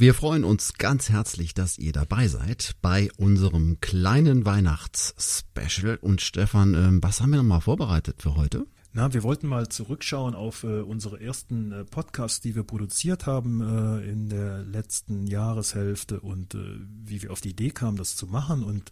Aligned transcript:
Wir 0.00 0.14
freuen 0.14 0.44
uns 0.44 0.78
ganz 0.78 1.10
herzlich, 1.10 1.52
dass 1.52 1.76
ihr 1.76 1.92
dabei 1.92 2.26
seid 2.26 2.74
bei 2.80 3.10
unserem 3.18 3.82
kleinen 3.82 4.46
Weihnachts-Special. 4.46 5.98
Und 6.00 6.22
Stefan, 6.22 6.72
ähm, 6.72 7.02
was 7.02 7.20
haben 7.20 7.32
wir 7.32 7.36
nochmal 7.36 7.60
vorbereitet 7.60 8.22
für 8.22 8.34
heute? 8.34 8.66
Na, 8.94 9.12
wir 9.12 9.22
wollten 9.22 9.46
mal 9.46 9.68
zurückschauen 9.68 10.34
auf 10.34 10.64
äh, 10.64 10.80
unsere 10.80 11.20
ersten 11.20 11.72
äh, 11.72 11.84
Podcasts, 11.84 12.40
die 12.40 12.54
wir 12.54 12.62
produziert 12.62 13.26
haben 13.26 13.60
äh, 13.60 14.10
in 14.10 14.30
der 14.30 14.62
letzten 14.62 15.26
Jahreshälfte 15.26 16.20
und 16.20 16.54
äh, 16.54 16.78
wie 17.04 17.20
wir 17.20 17.30
auf 17.30 17.42
die 17.42 17.50
Idee 17.50 17.68
kamen, 17.68 17.98
das 17.98 18.16
zu 18.16 18.26
machen. 18.26 18.64
Und 18.64 18.90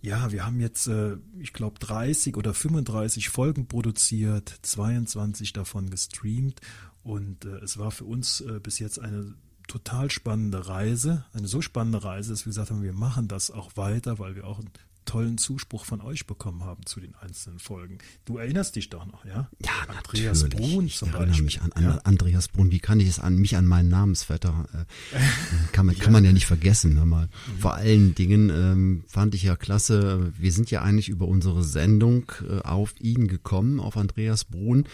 ja, 0.00 0.30
wir 0.30 0.46
haben 0.46 0.60
jetzt, 0.60 0.86
äh, 0.86 1.16
ich 1.40 1.52
glaube, 1.52 1.80
30 1.80 2.36
oder 2.36 2.54
35 2.54 3.30
Folgen 3.30 3.66
produziert, 3.66 4.60
22 4.62 5.52
davon 5.52 5.90
gestreamt. 5.90 6.60
Und 7.02 7.46
äh, 7.46 7.56
es 7.64 7.78
war 7.78 7.90
für 7.90 8.04
uns 8.04 8.44
bis 8.62 8.78
jetzt 8.78 9.00
eine 9.00 9.34
total 9.70 10.10
spannende 10.10 10.66
Reise, 10.66 11.24
eine 11.32 11.46
so 11.46 11.62
spannende 11.62 12.02
Reise, 12.02 12.30
dass 12.30 12.44
wir 12.44 12.50
gesagt 12.50 12.70
haben, 12.70 12.82
wir 12.82 12.92
machen 12.92 13.28
das 13.28 13.52
auch 13.52 13.76
weiter, 13.76 14.18
weil 14.18 14.34
wir 14.34 14.44
auch 14.44 14.58
einen 14.58 14.70
tollen 15.04 15.38
Zuspruch 15.38 15.84
von 15.84 16.00
euch 16.00 16.26
bekommen 16.26 16.64
haben 16.64 16.84
zu 16.86 17.00
den 17.00 17.14
einzelnen 17.14 17.58
Folgen. 17.58 17.98
Du 18.24 18.38
erinnerst 18.38 18.76
dich 18.76 18.90
doch 18.90 19.06
noch, 19.06 19.24
ja? 19.24 19.48
Ja, 19.64 19.70
Andreas 19.96 20.42
natürlich. 20.42 20.72
Brun 20.72 20.88
zum 20.88 21.08
ich 21.08 21.14
erinnere 21.14 21.28
Beispiel. 21.28 21.44
mich 21.44 21.62
an, 21.62 21.72
an 21.72 21.82
ja. 21.82 21.98
Andreas 22.04 22.48
Brun. 22.48 22.70
Wie 22.70 22.80
kann 22.80 23.00
ich 23.00 23.08
es 23.08 23.18
an 23.18 23.36
mich 23.36 23.56
an 23.56 23.66
meinen 23.66 23.88
Namensvetter? 23.88 24.66
Äh, 25.12 25.18
kann, 25.72 25.86
man, 25.86 25.96
ja. 25.96 26.02
kann 26.02 26.12
man 26.12 26.24
ja 26.24 26.32
nicht 26.32 26.46
vergessen. 26.46 26.94
Mal. 27.08 27.26
Mhm. 27.26 27.58
Vor 27.58 27.74
allen 27.74 28.14
Dingen 28.14 28.50
ähm, 28.50 29.04
fand 29.06 29.34
ich 29.34 29.44
ja 29.44 29.56
klasse. 29.56 30.32
Wir 30.36 30.52
sind 30.52 30.70
ja 30.70 30.82
eigentlich 30.82 31.08
über 31.08 31.26
unsere 31.26 31.62
Sendung 31.62 32.30
äh, 32.48 32.60
auf 32.60 32.94
ihn 33.00 33.26
gekommen, 33.28 33.80
auf 33.80 33.96
Andreas 33.96 34.44
Brun 34.44 34.84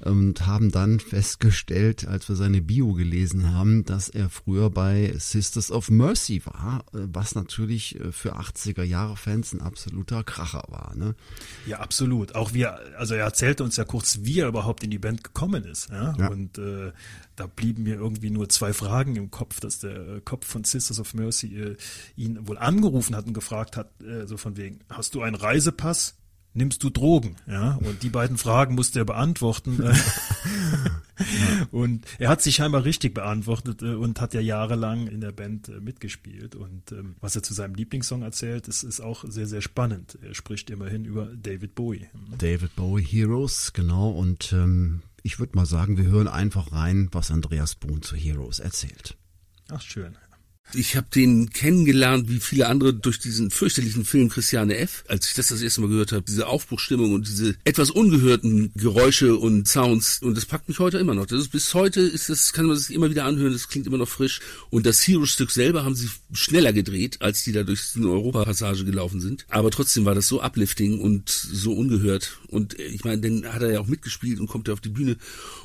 und 0.00 0.46
haben 0.46 0.70
dann 0.70 0.98
festgestellt, 1.00 2.06
als 2.06 2.28
wir 2.28 2.36
seine 2.36 2.62
Bio 2.62 2.94
gelesen 2.94 3.52
haben, 3.52 3.84
dass 3.84 4.08
er 4.08 4.30
früher 4.30 4.70
bei 4.70 5.12
Sisters 5.18 5.70
of 5.70 5.90
Mercy 5.90 6.42
war, 6.44 6.84
äh, 6.94 7.06
was 7.12 7.34
natürlich 7.34 8.00
äh, 8.00 8.12
für 8.12 8.36
80er 8.38 8.82
Jahre 8.82 9.16
Fans 9.16 9.52
ein 9.52 9.60
absoluter 9.60 10.24
Kracher 10.24 10.64
war. 10.68 10.94
Ne? 10.96 11.14
Ja, 11.66 11.80
absolut. 11.80 12.34
Auch 12.34 12.52
wir, 12.54 12.78
also 12.98 13.14
er 13.14 13.24
erzählte 13.24 13.62
uns 13.64 13.76
ja 13.76 13.84
kurz, 13.84 14.20
wie 14.22 14.40
er 14.40 14.48
überhaupt 14.48 14.82
in 14.84 14.90
die 14.90 14.98
Band 14.98 15.22
gekommen 15.22 15.64
ist. 15.64 15.90
Ja? 15.90 16.14
ja. 16.18 16.28
Und 16.28 16.58
äh, 16.58 16.92
da 17.36 17.46
blieben 17.46 17.84
mir 17.84 17.94
irgendwie 17.94 18.30
nur 18.30 18.48
zwei 18.48 18.72
Fragen 18.72 19.16
im 19.16 19.30
Kopf, 19.30 19.60
dass 19.60 19.80
der 19.80 19.96
äh, 19.96 20.20
Kopf 20.22 20.46
von 20.46 20.64
Sisters 20.64 21.00
of 21.00 21.14
Mercy 21.14 21.56
äh, 21.56 21.76
ihn 22.16 22.46
wohl 22.46 22.58
angerufen 22.58 23.16
hat 23.16 23.26
und 23.26 23.34
gefragt 23.34 23.76
hat, 23.76 23.90
äh, 24.02 24.26
so 24.26 24.36
von 24.36 24.56
wegen, 24.56 24.80
hast 24.88 25.14
du 25.14 25.22
einen 25.22 25.36
Reisepass? 25.36 26.19
Nimmst 26.54 26.82
du 26.82 26.90
Drogen? 26.90 27.36
Ja, 27.46 27.78
und 27.82 28.02
die 28.02 28.10
beiden 28.10 28.38
Fragen 28.38 28.74
musste 28.74 29.00
er 29.00 29.04
beantworten. 29.04 29.82
und 31.70 32.04
er 32.18 32.28
hat 32.28 32.42
sich 32.42 32.56
scheinbar 32.56 32.84
richtig 32.84 33.14
beantwortet 33.14 33.82
äh, 33.82 33.94
und 33.94 34.20
hat 34.20 34.34
ja 34.34 34.40
jahrelang 34.40 35.06
in 35.06 35.20
der 35.20 35.32
Band 35.32 35.68
äh, 35.68 35.80
mitgespielt. 35.80 36.54
Und 36.54 36.92
ähm, 36.92 37.16
was 37.20 37.36
er 37.36 37.42
zu 37.42 37.54
seinem 37.54 37.74
Lieblingssong 37.74 38.22
erzählt, 38.22 38.68
ist, 38.68 38.82
ist 38.82 39.00
auch 39.00 39.24
sehr, 39.26 39.46
sehr 39.46 39.60
spannend. 39.60 40.18
Er 40.22 40.34
spricht 40.34 40.70
immerhin 40.70 41.04
über 41.04 41.26
David 41.26 41.74
Bowie. 41.74 42.08
David 42.38 42.74
Bowie 42.76 43.04
Heroes, 43.04 43.72
genau. 43.72 44.10
Und 44.10 44.52
ähm, 44.52 45.02
ich 45.22 45.38
würde 45.38 45.56
mal 45.56 45.66
sagen, 45.66 45.98
wir 45.98 46.06
hören 46.06 46.28
einfach 46.28 46.72
rein, 46.72 47.08
was 47.12 47.30
Andreas 47.30 47.74
Bohn 47.74 48.02
zu 48.02 48.16
Heroes 48.16 48.58
erzählt. 48.58 49.16
Ach, 49.68 49.80
schön. 49.80 50.16
Ich 50.74 50.96
habe 50.96 51.06
den 51.14 51.50
kennengelernt, 51.50 52.28
wie 52.28 52.40
viele 52.40 52.68
andere, 52.68 52.94
durch 52.94 53.18
diesen 53.18 53.50
fürchterlichen 53.50 54.04
Film 54.04 54.28
Christiane 54.28 54.76
F. 54.76 55.04
Als 55.08 55.28
ich 55.28 55.34
das 55.34 55.48
das 55.48 55.62
erste 55.62 55.80
Mal 55.80 55.88
gehört 55.88 56.12
habe, 56.12 56.24
diese 56.26 56.46
Aufbruchstimmung 56.46 57.12
und 57.12 57.26
diese 57.26 57.56
etwas 57.64 57.90
ungehörten 57.90 58.72
Geräusche 58.74 59.36
und 59.36 59.68
Sounds. 59.68 60.20
Und 60.22 60.36
das 60.36 60.46
packt 60.46 60.68
mich 60.68 60.78
heute 60.78 60.98
immer 60.98 61.14
noch. 61.14 61.26
Das 61.26 61.40
ist, 61.40 61.48
bis 61.48 61.74
heute 61.74 62.00
ist 62.00 62.28
das, 62.28 62.52
kann 62.52 62.66
man 62.66 62.76
sich 62.76 62.94
immer 62.94 63.10
wieder 63.10 63.24
anhören, 63.24 63.52
das 63.52 63.68
klingt 63.68 63.86
immer 63.86 63.98
noch 63.98 64.08
frisch. 64.08 64.40
Und 64.70 64.86
das 64.86 65.06
Hero-Stück 65.06 65.50
selber 65.50 65.84
haben 65.84 65.94
sie 65.94 66.08
schneller 66.32 66.72
gedreht, 66.72 67.20
als 67.20 67.44
die 67.44 67.52
da 67.52 67.62
durch 67.62 67.92
die 67.94 68.04
Europa-Passage 68.04 68.84
gelaufen 68.84 69.20
sind. 69.20 69.46
Aber 69.48 69.70
trotzdem 69.70 70.04
war 70.04 70.14
das 70.14 70.28
so 70.28 70.42
uplifting 70.42 71.00
und 71.00 71.28
so 71.28 71.72
ungehört. 71.72 72.39
Und 72.50 72.78
ich 72.78 73.04
meine, 73.04 73.20
den 73.20 73.46
hat 73.52 73.62
er 73.62 73.72
ja 73.72 73.80
auch 73.80 73.86
mitgespielt 73.86 74.40
und 74.40 74.48
kommt 74.48 74.68
ja 74.68 74.74
auf 74.74 74.80
die 74.80 74.88
Bühne. 74.88 75.16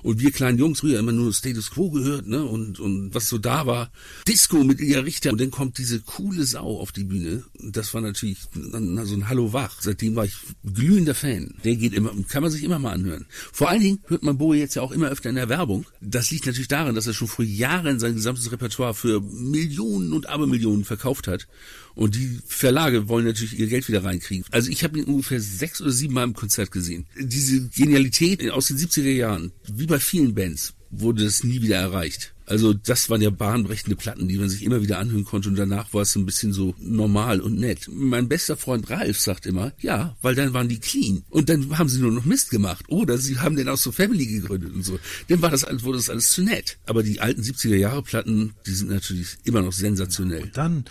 Und 0.04 0.20
wir 0.20 0.32
kleinen 0.32 0.60
Jungs 0.60 0.82
früher 0.82 1.00
immer 1.00 1.12
nur 1.12 1.34
Status 1.34 1.72
Quo 1.72 1.90
gehört, 1.90 2.28
ne? 2.28 2.44
Und, 2.44 2.80
und 2.80 3.14
was 3.14 3.28
so 3.28 3.38
da 3.38 3.66
war. 3.66 3.92
Disco 4.28 4.64
mit 4.64 4.80
ihr 4.80 5.04
Richter. 5.04 5.32
Und 5.32 5.42
dann 5.42 5.52
kommt 5.52 5.78
diese 5.78 6.00
coole 6.02 6.46
Sau 6.46 6.80
auf 6.80 6.92
die 6.92 7.04
Bühne. 7.04 7.44
Das 7.60 7.94
war 7.94 8.02
natürlich 8.02 8.40
so 8.52 8.78
ein 8.78 9.30
Hallo 9.30 9.52
wach. 9.52 9.82
Seitdem 9.82 10.16
war 10.16 10.26
ich 10.26 10.36
glühender 10.64 11.16
Fan. 11.16 11.56
Der 11.64 11.76
geht 11.76 11.94
immer, 11.94 12.12
kann 12.30 12.44
man 12.44 12.52
sich 12.52 12.64
immer 12.64 12.80
mal 12.80 12.94
anhören. 12.94 13.26
Vor 13.52 13.70
allen 13.70 13.82
Dingen 13.82 14.00
hört 14.06 14.24
man 14.24 14.38
Bowie 14.38 14.60
jetzt 14.60 14.76
ja 14.76 14.82
auch 14.82 14.92
immer 14.92 15.10
öfter 15.10 15.30
in 15.30 15.36
der 15.36 15.50
Werbung. 15.50 15.86
Das 16.02 16.30
liegt 16.32 16.46
natürlich 16.46 16.68
daran, 16.68 16.96
dass 16.96 17.08
er 17.08 17.14
schon 17.14 17.28
vor 17.28 17.46
Jahren 17.46 18.00
sein 18.00 18.14
gesamtes 18.14 18.52
Repertoire 18.52 18.94
für 18.94 19.22
Millionen 19.22 20.14
und 20.14 20.30
Abermillionen 20.30 20.86
verkauft 20.86 21.28
hat. 21.28 21.48
Und 21.96 22.16
die 22.16 22.40
Verlage 22.46 23.08
wollen 23.08 23.26
natürlich 23.26 23.58
ihr 23.58 23.68
Geld 23.68 23.88
wieder 23.88 24.04
reinkriegen. 24.04 24.46
Also 24.52 24.70
ich 24.70 24.84
habe 24.84 25.00
ihn 25.00 25.06
ungefähr 25.06 25.40
sechs 25.40 25.82
oder 25.82 25.92
sieben 25.92 26.14
Mal 26.14 26.26
im 26.26 26.34
Konzert 26.34 26.72
gesehen. 26.72 27.06
Diese 27.18 27.70
Genialität 27.70 28.52
aus 28.52 28.68
den 28.68 28.78
70er 28.78 29.12
Jahren, 29.12 29.54
wie 29.66 29.88
bei 29.88 30.00
vielen 30.00 30.36
Bands, 30.36 30.74
wurde 31.02 31.24
das 31.24 31.44
nie 31.44 31.62
wieder 31.62 31.78
erreicht. 31.78 32.36
Also 32.48 32.74
das 32.74 33.10
waren 33.10 33.22
ja 33.22 33.32
bahnbrechende 33.32 33.96
Platten, 33.96 34.28
die 34.28 34.38
man 34.38 34.50
sich 34.50 34.64
immer 34.64 34.82
wieder 34.82 35.00
anhören 35.00 35.26
konnte 35.26 35.50
und 35.50 35.56
danach 35.56 35.94
war 35.94 36.04
es 36.04 36.16
ein 36.16 36.26
bisschen 36.26 36.54
so 36.54 36.76
normal 36.80 37.42
und 37.42 37.60
nett. 37.60 37.90
Mein 37.92 38.28
bester 38.28 38.56
Freund 38.56 38.90
Ralf 38.90 39.20
sagt 39.20 39.46
immer, 39.46 39.74
ja, 39.80 40.16
weil 40.22 40.36
dann 40.36 40.54
waren 40.54 40.70
die 40.70 40.80
clean 40.80 41.24
und 41.30 41.50
dann 41.50 41.78
haben 41.78 41.90
sie 41.90 42.00
nur 42.00 42.12
noch 42.12 42.26
Mist 42.26 42.52
gemacht 42.52 42.86
oder 42.88 43.18
sie 43.18 43.40
haben 43.40 43.56
dann 43.56 43.70
auch 43.70 43.78
so 43.78 43.92
Family 43.92 44.28
gegründet 44.28 44.74
und 44.74 44.84
so. 44.84 45.00
Dann 45.28 45.42
war 45.42 45.50
das, 45.50 45.66
wurde 45.84 45.98
das 45.98 46.10
alles 46.10 46.30
zu 46.30 46.44
nett. 46.44 46.78
Aber 46.86 47.02
die 47.02 47.20
alten 47.20 47.42
70er 47.42 47.76
Jahre 47.76 48.04
Platten, 48.04 48.54
die 48.68 48.74
sind 48.74 48.92
natürlich 48.92 49.38
immer 49.44 49.62
noch 49.62 49.74
sensationell. 49.74 50.44
Und 50.44 50.58
dann, 50.58 50.86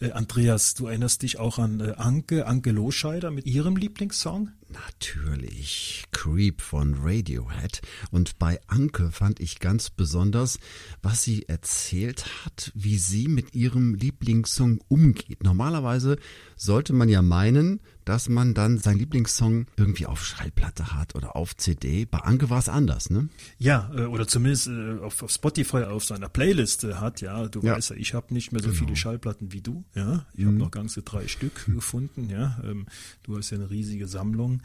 äh, 0.00 0.10
Andreas, 0.10 0.74
du 0.74 0.86
erinnerst 0.86 1.22
dich 1.22 1.38
auch 1.38 1.58
an 1.58 1.80
äh, 1.80 1.92
Anke, 1.96 2.46
Anke 2.46 2.72
Loscheider 2.72 3.30
mit 3.30 3.46
ihrem 3.46 3.76
Lieblingssong? 3.76 4.50
Natürlich 4.68 6.04
Creep 6.10 6.60
von 6.60 6.94
Radiohead. 6.98 7.80
Und 8.10 8.38
bei 8.38 8.60
Anke 8.66 9.12
fand 9.12 9.38
ich 9.38 9.60
ganz 9.60 9.90
besonders, 9.90 10.58
was 11.02 11.22
sie 11.22 11.48
erzählt 11.48 12.26
hat, 12.44 12.72
wie 12.74 12.98
sie 12.98 13.28
mit 13.28 13.54
ihrem 13.54 13.94
Lieblingssong 13.94 14.80
umgeht. 14.88 15.44
Normalerweise 15.44 16.18
sollte 16.56 16.92
man 16.92 17.08
ja 17.08 17.22
meinen, 17.22 17.80
dass 18.06 18.28
man 18.28 18.54
dann 18.54 18.78
seinen 18.78 19.00
Lieblingssong 19.00 19.66
irgendwie 19.76 20.06
auf 20.06 20.24
Schallplatte 20.24 20.94
hat 20.94 21.16
oder 21.16 21.34
auf 21.34 21.56
CD. 21.56 22.04
Bei 22.04 22.18
Anke 22.18 22.48
war 22.50 22.60
es 22.60 22.68
anders, 22.68 23.10
ne? 23.10 23.28
Ja, 23.58 23.90
äh, 23.94 24.02
oder 24.02 24.28
zumindest 24.28 24.68
äh, 24.68 24.98
auf, 25.00 25.24
Spotify 25.26 25.78
auf 25.78 26.04
seiner 26.04 26.28
Playliste 26.28 27.00
hat, 27.00 27.20
ja. 27.20 27.48
Du 27.48 27.60
ja. 27.62 27.74
weißt 27.74 27.90
ja, 27.90 27.96
ich 27.96 28.14
habe 28.14 28.32
nicht 28.32 28.52
mehr 28.52 28.62
so 28.62 28.68
genau. 28.68 28.78
viele 28.78 28.96
Schallplatten 28.96 29.52
wie 29.52 29.60
du, 29.60 29.84
ja. 29.94 30.24
Ich 30.34 30.44
mhm. 30.44 30.46
habe 30.46 30.56
noch 30.58 30.70
ganze 30.70 31.02
drei 31.02 31.26
Stück 31.26 31.66
gefunden, 31.66 32.30
ja. 32.30 32.60
Ähm, 32.62 32.86
du 33.24 33.36
hast 33.36 33.50
ja 33.50 33.58
eine 33.58 33.70
riesige 33.70 34.06
Sammlung. 34.06 34.62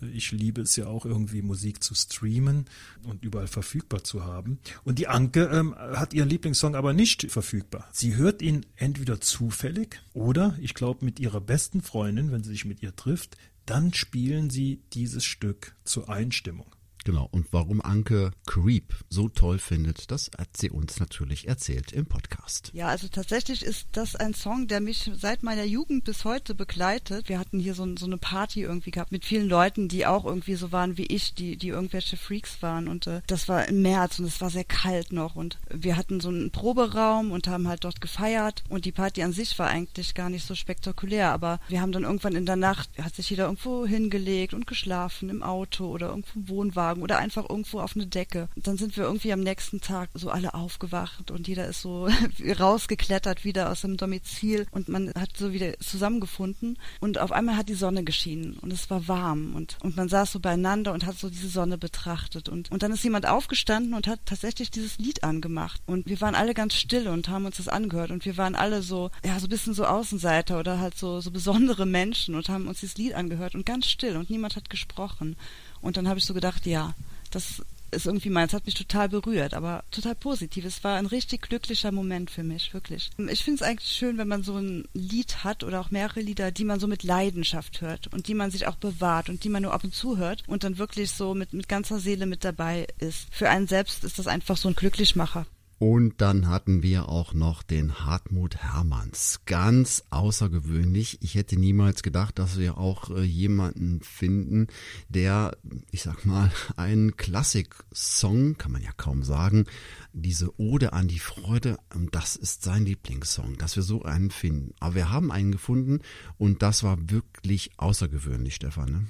Äh, 0.00 0.10
ich 0.10 0.30
liebe 0.30 0.62
es 0.62 0.76
ja 0.76 0.86
auch 0.86 1.04
irgendwie 1.04 1.42
Musik 1.42 1.82
zu 1.82 1.96
streamen 1.96 2.66
und 3.02 3.24
überall 3.24 3.48
verfügbar 3.48 4.04
zu 4.04 4.24
haben. 4.24 4.60
Und 4.84 5.00
die 5.00 5.08
Anke 5.08 5.50
ähm, 5.52 5.74
hat 5.74 6.14
ihren 6.14 6.28
Lieblingssong 6.28 6.76
aber 6.76 6.92
nicht 6.92 7.28
verfügbar. 7.28 7.88
Sie 7.90 8.14
hört 8.14 8.40
ihn 8.40 8.64
entweder 8.76 9.20
zufällig 9.20 10.00
oder, 10.12 10.56
ich 10.60 10.74
glaube, 10.74 11.04
mit 11.04 11.18
ihrer 11.18 11.33
besten 11.40 11.82
Freundin, 11.82 12.32
wenn 12.32 12.42
sie 12.42 12.50
sich 12.50 12.64
mit 12.64 12.82
ihr 12.82 12.94
trifft, 12.94 13.36
dann 13.66 13.94
spielen 13.94 14.50
sie 14.50 14.82
dieses 14.92 15.24
Stück 15.24 15.74
zur 15.84 16.08
Einstimmung. 16.08 16.73
Genau. 17.04 17.28
Und 17.30 17.46
warum 17.52 17.82
Anke 17.82 18.32
Creep 18.46 18.94
so 19.10 19.28
toll 19.28 19.58
findet, 19.58 20.10
das 20.10 20.30
hat 20.38 20.56
sie 20.56 20.70
uns 20.70 20.98
natürlich 20.98 21.46
erzählt 21.46 21.92
im 21.92 22.06
Podcast. 22.06 22.70
Ja, 22.72 22.88
also 22.88 23.08
tatsächlich 23.08 23.62
ist 23.62 23.88
das 23.92 24.16
ein 24.16 24.32
Song, 24.32 24.66
der 24.68 24.80
mich 24.80 25.10
seit 25.14 25.42
meiner 25.42 25.64
Jugend 25.64 26.04
bis 26.04 26.24
heute 26.24 26.54
begleitet. 26.54 27.28
Wir 27.28 27.38
hatten 27.38 27.58
hier 27.58 27.74
so, 27.74 27.86
so 27.96 28.06
eine 28.06 28.16
Party 28.16 28.62
irgendwie 28.62 28.90
gehabt 28.90 29.12
mit 29.12 29.26
vielen 29.26 29.48
Leuten, 29.48 29.88
die 29.88 30.06
auch 30.06 30.24
irgendwie 30.24 30.54
so 30.54 30.72
waren 30.72 30.96
wie 30.96 31.06
ich, 31.06 31.34
die, 31.34 31.58
die 31.58 31.68
irgendwelche 31.68 32.16
Freaks 32.16 32.62
waren. 32.62 32.88
Und 32.88 33.06
äh, 33.06 33.20
das 33.26 33.48
war 33.48 33.68
im 33.68 33.82
März 33.82 34.18
und 34.18 34.24
es 34.24 34.40
war 34.40 34.48
sehr 34.48 34.64
kalt 34.64 35.12
noch. 35.12 35.36
Und 35.36 35.58
wir 35.70 35.98
hatten 35.98 36.20
so 36.20 36.30
einen 36.30 36.50
Proberaum 36.50 37.32
und 37.32 37.48
haben 37.48 37.68
halt 37.68 37.84
dort 37.84 38.00
gefeiert. 38.00 38.64
Und 38.70 38.86
die 38.86 38.92
Party 38.92 39.22
an 39.22 39.32
sich 39.32 39.58
war 39.58 39.68
eigentlich 39.68 40.14
gar 40.14 40.30
nicht 40.30 40.46
so 40.46 40.54
spektakulär. 40.54 41.32
Aber 41.32 41.60
wir 41.68 41.82
haben 41.82 41.92
dann 41.92 42.04
irgendwann 42.04 42.34
in 42.34 42.46
der 42.46 42.56
Nacht, 42.56 42.88
hat 42.98 43.14
sich 43.14 43.28
jeder 43.28 43.44
irgendwo 43.44 43.84
hingelegt 43.84 44.54
und 44.54 44.66
geschlafen 44.66 45.28
im 45.28 45.42
Auto 45.42 45.86
oder 45.86 46.08
irgendwo 46.08 46.38
im 46.38 46.48
Wohnwagen 46.48 46.93
Wohnwagen 46.94 47.02
oder 47.02 47.18
einfach 47.18 47.48
irgendwo 47.48 47.80
auf 47.80 47.94
eine 47.96 48.06
Decke. 48.06 48.48
dann 48.56 48.76
sind 48.76 48.96
wir 48.96 49.04
irgendwie 49.04 49.32
am 49.32 49.40
nächsten 49.40 49.80
Tag 49.80 50.10
so 50.14 50.30
alle 50.30 50.54
aufgewacht 50.54 51.30
und 51.30 51.48
jeder 51.48 51.66
ist 51.66 51.82
so 51.82 52.08
rausgeklettert 52.60 53.44
wieder 53.44 53.70
aus 53.70 53.82
dem 53.82 53.96
Domizil 53.96 54.66
und 54.70 54.88
man 54.88 55.12
hat 55.18 55.36
so 55.36 55.52
wieder 55.52 55.78
zusammengefunden 55.80 56.78
und 57.00 57.18
auf 57.18 57.32
einmal 57.32 57.56
hat 57.56 57.68
die 57.68 57.74
Sonne 57.74 58.04
geschienen 58.04 58.58
und 58.60 58.72
es 58.72 58.90
war 58.90 59.08
warm 59.08 59.54
und, 59.54 59.76
und 59.82 59.96
man 59.96 60.08
saß 60.08 60.32
so 60.32 60.40
beieinander 60.40 60.92
und 60.92 61.06
hat 61.06 61.18
so 61.18 61.28
diese 61.28 61.48
Sonne 61.48 61.78
betrachtet 61.78 62.48
und, 62.48 62.70
und 62.70 62.82
dann 62.82 62.92
ist 62.92 63.04
jemand 63.04 63.26
aufgestanden 63.26 63.94
und 63.94 64.06
hat 64.06 64.20
tatsächlich 64.24 64.70
dieses 64.70 64.98
Lied 64.98 65.24
angemacht 65.24 65.80
und 65.86 66.06
wir 66.06 66.20
waren 66.20 66.34
alle 66.34 66.54
ganz 66.54 66.74
still 66.74 67.08
und 67.08 67.28
haben 67.28 67.46
uns 67.46 67.56
das 67.56 67.68
angehört 67.68 68.10
und 68.10 68.24
wir 68.24 68.36
waren 68.36 68.54
alle 68.54 68.82
so, 68.82 69.10
ja, 69.24 69.38
so 69.38 69.46
ein 69.46 69.50
bisschen 69.50 69.74
so 69.74 69.84
Außenseiter 69.84 70.58
oder 70.58 70.78
halt 70.78 70.96
so, 70.96 71.20
so 71.20 71.30
besondere 71.30 71.86
Menschen 71.86 72.34
und 72.34 72.48
haben 72.48 72.68
uns 72.68 72.80
dieses 72.80 72.96
Lied 72.96 73.14
angehört 73.14 73.54
und 73.54 73.66
ganz 73.66 73.88
still 73.88 74.16
und 74.16 74.30
niemand 74.30 74.56
hat 74.56 74.70
gesprochen. 74.70 75.36
Und 75.84 75.98
dann 75.98 76.08
habe 76.08 76.18
ich 76.18 76.24
so 76.24 76.32
gedacht, 76.32 76.64
ja, 76.64 76.94
das 77.30 77.62
ist 77.90 78.06
irgendwie 78.06 78.30
meins, 78.30 78.54
hat 78.54 78.64
mich 78.64 78.74
total 78.74 79.10
berührt, 79.10 79.52
aber 79.52 79.84
total 79.90 80.14
positiv. 80.14 80.64
Es 80.64 80.82
war 80.82 80.96
ein 80.96 81.04
richtig 81.04 81.42
glücklicher 81.42 81.92
Moment 81.92 82.30
für 82.30 82.42
mich, 82.42 82.72
wirklich. 82.72 83.10
Ich 83.28 83.44
finde 83.44 83.62
es 83.62 83.68
eigentlich 83.68 83.92
schön, 83.92 84.16
wenn 84.16 84.26
man 84.26 84.42
so 84.42 84.56
ein 84.56 84.88
Lied 84.94 85.44
hat 85.44 85.62
oder 85.62 85.80
auch 85.80 85.90
mehrere 85.90 86.20
Lieder, 86.20 86.50
die 86.50 86.64
man 86.64 86.80
so 86.80 86.86
mit 86.86 87.02
Leidenschaft 87.02 87.82
hört 87.82 88.06
und 88.08 88.28
die 88.28 88.34
man 88.34 88.50
sich 88.50 88.66
auch 88.66 88.76
bewahrt 88.76 89.28
und 89.28 89.44
die 89.44 89.50
man 89.50 89.62
nur 89.62 89.74
ab 89.74 89.84
und 89.84 89.94
zu 89.94 90.16
hört 90.16 90.42
und 90.48 90.64
dann 90.64 90.78
wirklich 90.78 91.10
so 91.10 91.34
mit, 91.34 91.52
mit 91.52 91.68
ganzer 91.68 92.00
Seele 92.00 92.24
mit 92.24 92.44
dabei 92.44 92.86
ist. 92.98 93.28
Für 93.30 93.50
einen 93.50 93.66
selbst 93.66 94.04
ist 94.04 94.18
das 94.18 94.26
einfach 94.26 94.56
so 94.56 94.68
ein 94.68 94.74
Glücklichmacher. 94.74 95.46
Und 95.86 96.22
dann 96.22 96.48
hatten 96.48 96.82
wir 96.82 97.10
auch 97.10 97.34
noch 97.34 97.62
den 97.62 98.06
Hartmut 98.06 98.56
Hermanns. 98.56 99.40
Ganz 99.44 100.02
außergewöhnlich. 100.08 101.18
Ich 101.20 101.34
hätte 101.34 101.58
niemals 101.58 102.02
gedacht, 102.02 102.38
dass 102.38 102.58
wir 102.58 102.78
auch 102.78 103.10
äh, 103.10 103.20
jemanden 103.20 104.00
finden, 104.00 104.68
der, 105.10 105.58
ich 105.90 106.02
sag 106.02 106.24
mal, 106.24 106.50
einen 106.76 107.18
Klassik-Song, 107.18 108.56
kann 108.56 108.72
man 108.72 108.80
ja 108.80 108.92
kaum 108.96 109.24
sagen, 109.24 109.66
diese 110.14 110.58
Ode 110.58 110.94
an 110.94 111.06
die 111.06 111.18
Freude, 111.18 111.76
das 112.12 112.34
ist 112.34 112.62
sein 112.62 112.86
Lieblingssong, 112.86 113.58
dass 113.58 113.76
wir 113.76 113.82
so 113.82 114.04
einen 114.04 114.30
finden. 114.30 114.72
Aber 114.80 114.94
wir 114.94 115.10
haben 115.10 115.30
einen 115.30 115.52
gefunden 115.52 115.98
und 116.38 116.62
das 116.62 116.82
war 116.82 117.10
wirklich 117.10 117.72
außergewöhnlich, 117.76 118.54
Stefan. 118.54 118.90
Ne? 118.90 119.06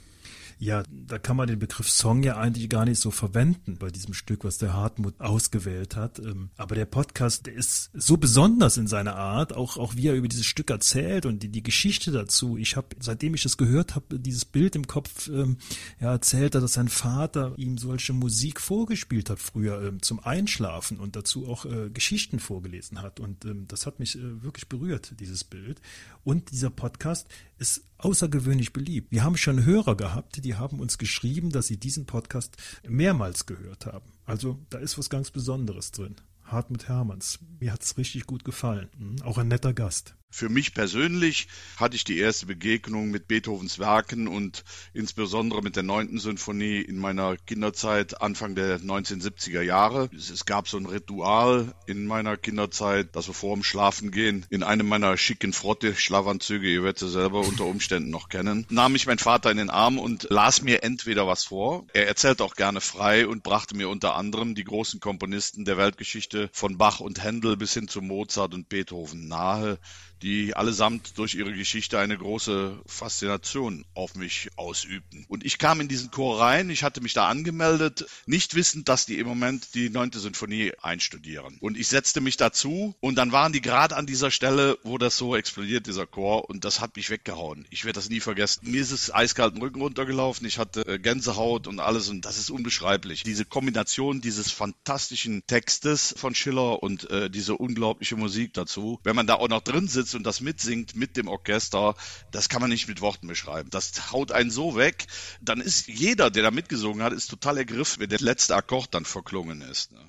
Ja, 0.59 0.83
da 0.89 1.19
kann 1.19 1.37
man 1.37 1.49
den 1.49 1.59
Begriff 1.59 1.91
Song 1.91 2.23
ja 2.23 2.37
eigentlich 2.37 2.69
gar 2.69 2.85
nicht 2.85 3.01
so 3.01 3.11
verwenden 3.11 3.77
bei 3.79 3.91
diesem 3.91 4.15
Stück, 4.15 4.45
was 4.45 4.59
der 4.59 4.73
Hartmut 4.73 5.21
ausgewählt 5.21 5.97
hat. 5.97 6.19
Ähm, 6.19 6.51
aber 6.57 6.75
der 6.75 6.85
Podcast, 6.85 7.47
der 7.47 7.55
ist 7.55 7.91
so 7.95 8.17
besonders 8.17 8.77
in 8.77 8.87
seiner 8.87 9.17
Art, 9.17 9.55
auch, 9.55 9.77
auch 9.77 9.97
wie 9.97 10.09
er 10.09 10.15
über 10.15 10.29
dieses 10.29 10.47
Stück 10.47 10.71
erzählt 10.71 11.27
und 11.27 11.43
die, 11.43 11.49
die 11.49 11.63
Geschichte 11.63 12.13
dazu. 12.13 12.57
Ich 12.57 12.77
habe, 12.77 12.89
seitdem 13.01 13.35
ich 13.35 13.43
das 13.43 13.57
gehört 13.57 13.95
habe, 13.95 14.19
dieses 14.19 14.45
Bild 14.45 14.77
im 14.77 14.87
Kopf, 14.87 15.29
ähm, 15.29 15.59
ja, 16.01 16.13
erzählt 16.13 16.55
er, 16.55 16.61
dass 16.61 16.75
sein 16.75 16.89
Vater 16.89 17.55
ihm 17.57 17.79
solche 17.79 18.13
Musik 18.13 18.61
vorgespielt 18.61 19.31
hat 19.31 19.39
früher 19.39 19.83
ähm, 19.83 20.03
zum 20.03 20.21
Einschlafen 20.21 20.99
und 20.99 21.17
dazu 21.17 21.47
auch 21.47 21.65
äh, 21.67 21.91
Geschichten 21.91 22.39
vorgelesen 22.39 23.03
hat. 23.03 23.21
Und 23.21 23.45
ähm, 23.45 23.67
das 23.69 23.87
hat 23.87 23.99
mich 23.99 24.17
äh, 24.17 24.43
wirklich 24.43 24.69
berührt, 24.69 25.15
dieses 25.21 25.45
Bild. 25.45 25.81
Und 26.25 26.51
dieser 26.51 26.71
Podcast 26.71 27.29
ist 27.59 27.85
außergewöhnlich 27.99 28.73
beliebt. 28.73 29.11
Wir 29.11 29.25
haben 29.25 29.37
schon 29.37 29.65
Hörer 29.65 29.97
gehabt, 29.97 30.45
die 30.45 30.55
haben 30.55 30.81
uns 30.81 30.99
geschrieben, 30.99 31.51
dass 31.51 31.67
sie 31.67 31.79
diesen 31.79 32.07
Podcast 32.07 32.57
mehrmals 32.87 33.47
gehört 33.47 33.87
haben. 33.87 34.13
Also 34.25 34.59
da 34.71 34.79
ist 34.79 34.99
was 34.99 35.11
ganz 35.11 35.31
Besonderes 35.31 35.91
drin. 35.91 36.17
Hartmut 36.45 36.89
Hermanns. 36.89 37.39
Mir 37.61 37.73
hat 37.73 37.83
es 37.83 37.97
richtig 37.97 38.27
gut 38.27 38.45
gefallen. 38.45 38.89
Hm, 38.99 39.23
auch 39.23 39.39
ein 39.39 39.49
netter 39.49 39.73
Gast. 39.73 40.15
Für 40.37 40.49
mich 40.49 40.75
persönlich 40.75 41.47
hatte 41.77 41.95
ich 41.95 42.03
die 42.03 42.19
erste 42.19 42.47
Begegnung 42.47 43.13
mit 43.13 43.29
Beethovens 43.29 43.79
Werken 43.79 44.27
und 44.27 44.65
insbesondere 44.93 45.63
mit 45.63 45.77
der 45.77 45.85
neunten 45.85 46.19
Sinfonie 46.19 46.81
in 46.81 46.99
meiner 46.99 47.37
Kinderzeit 47.37 48.21
Anfang 48.21 48.57
der 48.57 48.81
1970er 48.81 49.63
Jahre. 49.63 50.11
Es 50.13 50.45
gab 50.45 50.67
so 50.67 50.77
ein 50.77 50.87
Ritual 50.87 51.73
in 51.87 52.07
meiner 52.07 52.37
Kinderzeit, 52.37 53.15
dass 53.15 53.29
wir 53.29 53.33
vor 53.33 53.55
dem 53.55 53.63
Schlafengehen 53.63 54.45
in 54.51 54.65
einem 54.65 54.89
meiner 54.89 55.17
schicken 55.17 55.53
Frotte 55.53 55.95
Schlafanzüge, 55.95 56.69
ihr 56.69 56.83
werdet 56.83 56.99
sie 56.99 57.11
selber 57.11 57.39
unter 57.39 57.67
Umständen 57.67 58.11
noch 58.11 58.29
kennen, 58.29 58.67
nahm 58.71 58.97
ich 58.97 59.07
meinen 59.07 59.19
Vater 59.19 59.53
in 59.53 59.59
den 59.59 59.71
Arm 59.71 60.01
und 60.01 60.27
las 60.31 60.63
mir 60.63 60.83
entweder 60.83 61.29
was 61.29 61.45
vor. 61.45 61.87
Er 61.93 62.09
erzählte 62.09 62.43
auch 62.43 62.57
gerne 62.57 62.81
frei 62.81 63.29
und 63.29 63.45
brachte 63.45 63.77
mir 63.77 63.89
unter 63.89 64.17
anderem 64.17 64.57
die 64.57 64.65
großen 64.65 64.99
Komponisten 64.99 65.65
der 65.65 65.77
Weltgeschichte 65.77 66.51
von 66.53 66.77
Bach 66.77 66.99
und 66.99 67.23
Händel 67.23 67.57
bis 67.57 67.73
hin 67.75 67.87
zu 67.87 68.03
Mozart 68.03 68.53
und 68.53 68.69
Beethoven 68.69 69.29
nahe 69.29 69.79
die 70.25 70.57
allesamt 70.57 71.19
durch 71.19 71.35
ihre 71.35 71.53
Geschichte 71.53 71.99
eine 71.99 72.17
große 72.17 72.81
Faszination 72.87 73.85
auf 73.95 74.15
mich 74.15 74.49
ausübten. 74.57 75.27
Und 75.29 75.45
ich 75.45 75.59
kam 75.59 75.83
in 75.83 75.89
diesen 75.89 76.11
Chor 76.11 76.41
rein, 76.41 76.71
ich 76.71 76.83
hatte 76.83 77.03
mich 77.03 77.13
da 77.13 77.29
angemeldet, 77.29 78.07
nicht 78.25 78.55
wissend, 78.55 78.89
dass 78.89 79.05
die 79.05 79.19
im 79.19 79.27
Moment 79.27 79.75
die 79.75 79.91
neunte 79.91 80.19
Sinfonie 80.19 80.73
einstudieren. 80.81 81.59
Und 81.61 81.77
ich 81.77 81.89
setzte 81.89 82.23
mich 82.23 82.39
dazu 82.39 82.95
und 83.01 83.17
dann 83.17 83.33
waren 83.33 83.53
die 83.53 83.61
gerade 83.61 83.97
an 83.97 84.07
dieser 84.07 84.31
Stelle, 84.31 84.79
wo 84.83 84.97
das 84.97 85.19
so 85.19 85.37
explodiert, 85.37 85.87
dieser 85.87 86.07
Chor, 86.07 86.49
und 86.49 86.65
das 86.65 86.81
hat 86.81 86.97
mich 86.97 87.11
weggehauen. 87.11 87.67
Ich 87.69 87.85
werde 87.85 87.99
das 87.99 88.09
nie 88.09 88.21
vergessen. 88.21 88.71
Mir 88.71 88.81
ist 88.81 88.93
es 88.93 89.13
eiskalten 89.13 89.61
Rücken 89.61 89.83
runtergelaufen, 89.83 90.47
ich 90.47 90.59
hatte 90.59 90.87
äh, 90.87 90.99
Gänsehaut 90.99 91.67
und 91.67 91.81
alles 91.81 92.09
und 92.09 92.25
das 92.25 92.39
ist 92.39 92.51
unbeschreiblich. 92.51 93.25
Diese 93.25 93.45
Kombination 93.45 94.23
dieses 94.23 94.51
fantastischen 94.51 95.47
Textes 95.47 96.15
von 96.17 96.35
Schiller 96.35 96.83
und 96.83 97.11
äh, 97.11 97.29
diese 97.29 97.57
unglaubliche 97.57 98.17
Musik 98.17 98.55
dazu, 98.55 99.01
wenn 99.05 99.15
man 99.15 99.27
da 99.27 99.35
auch 99.35 99.49
noch 99.49 99.61
drin 99.61 99.87
sitzt 99.87 100.14
und 100.15 100.25
das 100.25 100.41
mitsingt 100.41 100.97
mit 100.97 101.17
dem 101.17 101.29
Orchester, 101.29 101.95
das 102.31 102.49
kann 102.49 102.61
man 102.61 102.71
nicht 102.71 102.89
mit 102.89 103.01
Worten 103.01 103.27
beschreiben. 103.27 103.71
Das 103.71 104.13
haut 104.13 104.33
einen 104.33 104.51
so 104.51 104.77
weg, 104.77 105.07
dann 105.41 105.61
ist 105.61 105.87
jeder, 105.89 106.31
der 106.31 106.43
da 106.43 106.51
mitgesungen 106.51 107.03
hat, 107.03 107.13
ist 107.13 107.29
total 107.29 107.59
ergriffen, 107.59 108.01
wenn 108.01 108.11
der 108.11 108.21
letzte 108.21 108.57
Akkord 108.57 108.95
dann 108.95 109.05
verklungen 109.05 109.61
ist. 109.61 109.93
Ne? 109.93 110.01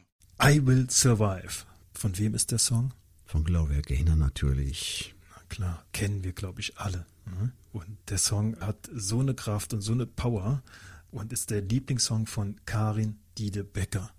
I 0.41 0.65
Will 0.65 0.89
Survive. 0.89 1.65
Von 1.93 2.17
wem 2.17 2.33
ist 2.33 2.51
der 2.51 2.59
Song? 2.59 2.93
Von 3.25 3.43
Gloria 3.43 3.81
Gaynor 3.81 4.15
natürlich. 4.15 5.15
Na 5.31 5.41
klar, 5.49 5.85
kennen 5.93 6.23
wir, 6.23 6.33
glaube 6.33 6.61
ich, 6.61 6.77
alle. 6.77 7.05
Ne? 7.25 7.51
Und 7.71 7.97
der 8.09 8.17
Song 8.17 8.59
hat 8.59 8.89
so 8.93 9.19
eine 9.19 9.33
Kraft 9.33 9.73
und 9.73 9.81
so 9.81 9.93
eine 9.93 10.05
Power 10.05 10.61
und 11.11 11.33
ist 11.33 11.49
der 11.49 11.61
Lieblingssong 11.61 12.27
von 12.27 12.59
Karin 12.65 13.19
Diede 13.37 13.63
Becker. 13.63 14.11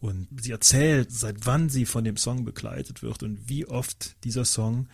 Und 0.00 0.28
sie 0.40 0.50
erzählt, 0.50 1.12
seit 1.12 1.46
wann 1.46 1.68
sie 1.68 1.86
von 1.86 2.04
dem 2.04 2.16
Song 2.16 2.44
begleitet 2.44 3.02
wird 3.02 3.22
und 3.22 3.48
wie 3.48 3.66
oft 3.66 4.22
dieser 4.24 4.44
Song 4.44 4.88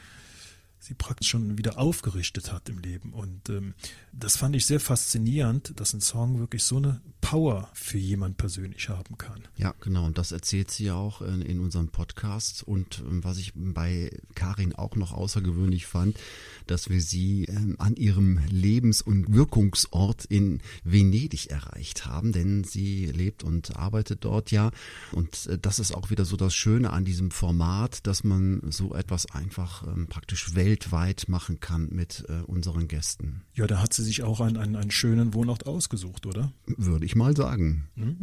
sie 0.81 0.95
praktisch 0.95 1.29
schon 1.29 1.59
wieder 1.59 1.79
aufgerichtet 1.79 2.53
hat 2.53 2.69
im 2.69 2.79
Leben. 2.79 3.13
Und 3.13 3.49
ähm, 3.51 3.75
das 4.13 4.37
fand 4.37 4.57
ich 4.57 4.67
sehr 4.67 4.81
faszinierend, 4.81 5.79
dass 5.79 5.93
ein 5.93 6.01
Song 6.01 6.39
wirklich 6.39 6.65
so 6.65 6.77
eine 6.77 7.01
Power 7.21 7.71
für 7.75 7.99
jemand 7.99 8.39
persönlich 8.39 8.89
haben 8.89 9.17
kann. 9.19 9.43
Ja, 9.57 9.75
genau. 9.81 10.07
Und 10.07 10.19
das 10.19 10.33
erzählt 10.33 10.71
sie 10.71 10.87
ja 10.87 10.95
auch 10.95 11.21
in, 11.23 11.43
in 11.43 11.61
unserem 11.61 11.89
Podcast. 11.89 12.63
Und 12.63 13.01
ähm, 13.01 13.23
was 13.23 13.39
ich 13.39 13.53
bei 13.55 14.11
Karin 14.35 14.75
auch 14.75 14.97
noch 14.97 15.13
außergewöhnlich 15.13 15.87
fand, 15.87 16.19
dass 16.67 16.89
wir 16.89 17.01
sie 17.01 17.45
ähm, 17.45 17.77
an 17.79 17.97
ihrem 17.97 18.41
Lebens- 18.49 19.03
und 19.03 19.33
Wirkungsort 19.33 20.25
in 20.25 20.61
Venedig 20.83 21.51
erreicht 21.51 22.07
haben, 22.07 22.33
denn 22.33 22.65
sie 22.65 23.07
lebt 23.07 23.45
und 23.45 23.77
arbeitet 23.77 24.25
dort 24.25 24.51
ja. 24.51 24.71
Und 25.13 25.47
äh, 25.47 25.59
das 25.59 25.79
ist 25.79 25.95
auch 25.95 26.11
wieder 26.11 26.25
so 26.25 26.37
das 26.37 26.55
Schöne 26.55 26.91
an 26.91 27.05
diesem 27.05 27.31
Format, 27.31 28.07
dass 28.07 28.25
man 28.25 28.63
so 28.71 28.95
etwas 28.95 29.27
einfach 29.31 29.87
ähm, 29.87 30.07
praktisch 30.09 30.55
weltweit 30.55 31.29
machen 31.29 31.61
kann 31.61 31.89
mit 31.91 32.25
äh, 32.29 32.43
unseren 32.47 32.89
Gästen. 32.89 33.43
Ja, 33.55 33.67
da 33.67 33.81
hat 33.81 33.93
sie 33.93 34.00
sich 34.03 34.23
auch 34.23 34.41
einen, 34.41 34.57
einen, 34.57 34.77
einen 34.77 34.91
schönen 34.91 35.35
Wohnort 35.35 35.67
ausgesucht, 35.67 36.27
oder? 36.27 36.53
Würde 36.67 37.05
ich 37.05 37.17
mal 37.17 37.37
sagen. 37.37 37.89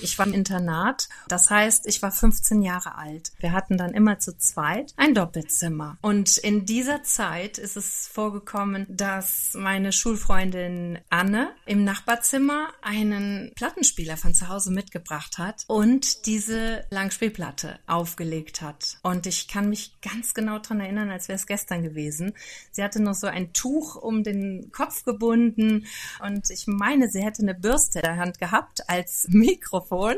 Ich 0.00 0.18
war 0.18 0.26
im 0.26 0.34
Internat, 0.34 1.08
das 1.28 1.48
heißt, 1.48 1.86
ich 1.86 2.02
war 2.02 2.12
15 2.12 2.60
Jahre 2.60 2.98
alt. 2.98 3.32
Wir 3.38 3.52
hatten 3.52 3.78
dann 3.78 3.94
immer 3.94 4.18
zu 4.18 4.36
zweit 4.36 4.92
ein 4.96 5.14
Doppelzimmer. 5.14 5.96
Und 6.02 6.36
in 6.36 6.66
dieser 6.66 7.02
Zeit 7.04 7.56
ist 7.56 7.76
es 7.76 8.06
vorgekommen, 8.12 8.86
dass 8.90 9.54
meine 9.54 9.92
Schulfreundin 9.92 10.98
Anne 11.08 11.48
im 11.64 11.84
Nachbarzimmer 11.84 12.68
einen 12.82 13.52
Plattenspieler 13.54 14.18
von 14.18 14.34
zu 14.34 14.48
Hause 14.48 14.70
mitgebracht 14.72 15.38
hat 15.38 15.64
und 15.68 16.26
diese 16.26 16.84
Langspielplatte 16.90 17.78
aufgelegt 17.86 18.60
hat. 18.60 18.98
Und 19.02 19.26
ich 19.26 19.48
kann 19.48 19.70
mich 19.70 19.94
ganz 20.02 20.34
genau 20.34 20.58
daran 20.58 20.80
erinnern, 20.80 21.10
als 21.10 21.28
wäre 21.28 21.38
es 21.38 21.46
gestern 21.46 21.82
gewesen. 21.82 22.34
Sie 22.72 22.82
hatte 22.82 23.00
noch 23.00 23.14
so 23.14 23.26
ein 23.26 23.52
Tuch 23.52 23.96
um 23.96 24.22
den 24.22 24.43
Kopf 24.72 25.04
gebunden 25.04 25.86
und 26.24 26.50
ich 26.50 26.66
meine, 26.66 27.08
sie 27.10 27.22
hätte 27.22 27.42
eine 27.42 27.54
Bürste 27.54 28.00
in 28.00 28.04
der 28.04 28.16
Hand 28.16 28.38
gehabt 28.38 28.88
als 28.88 29.26
Mikrofon 29.30 30.16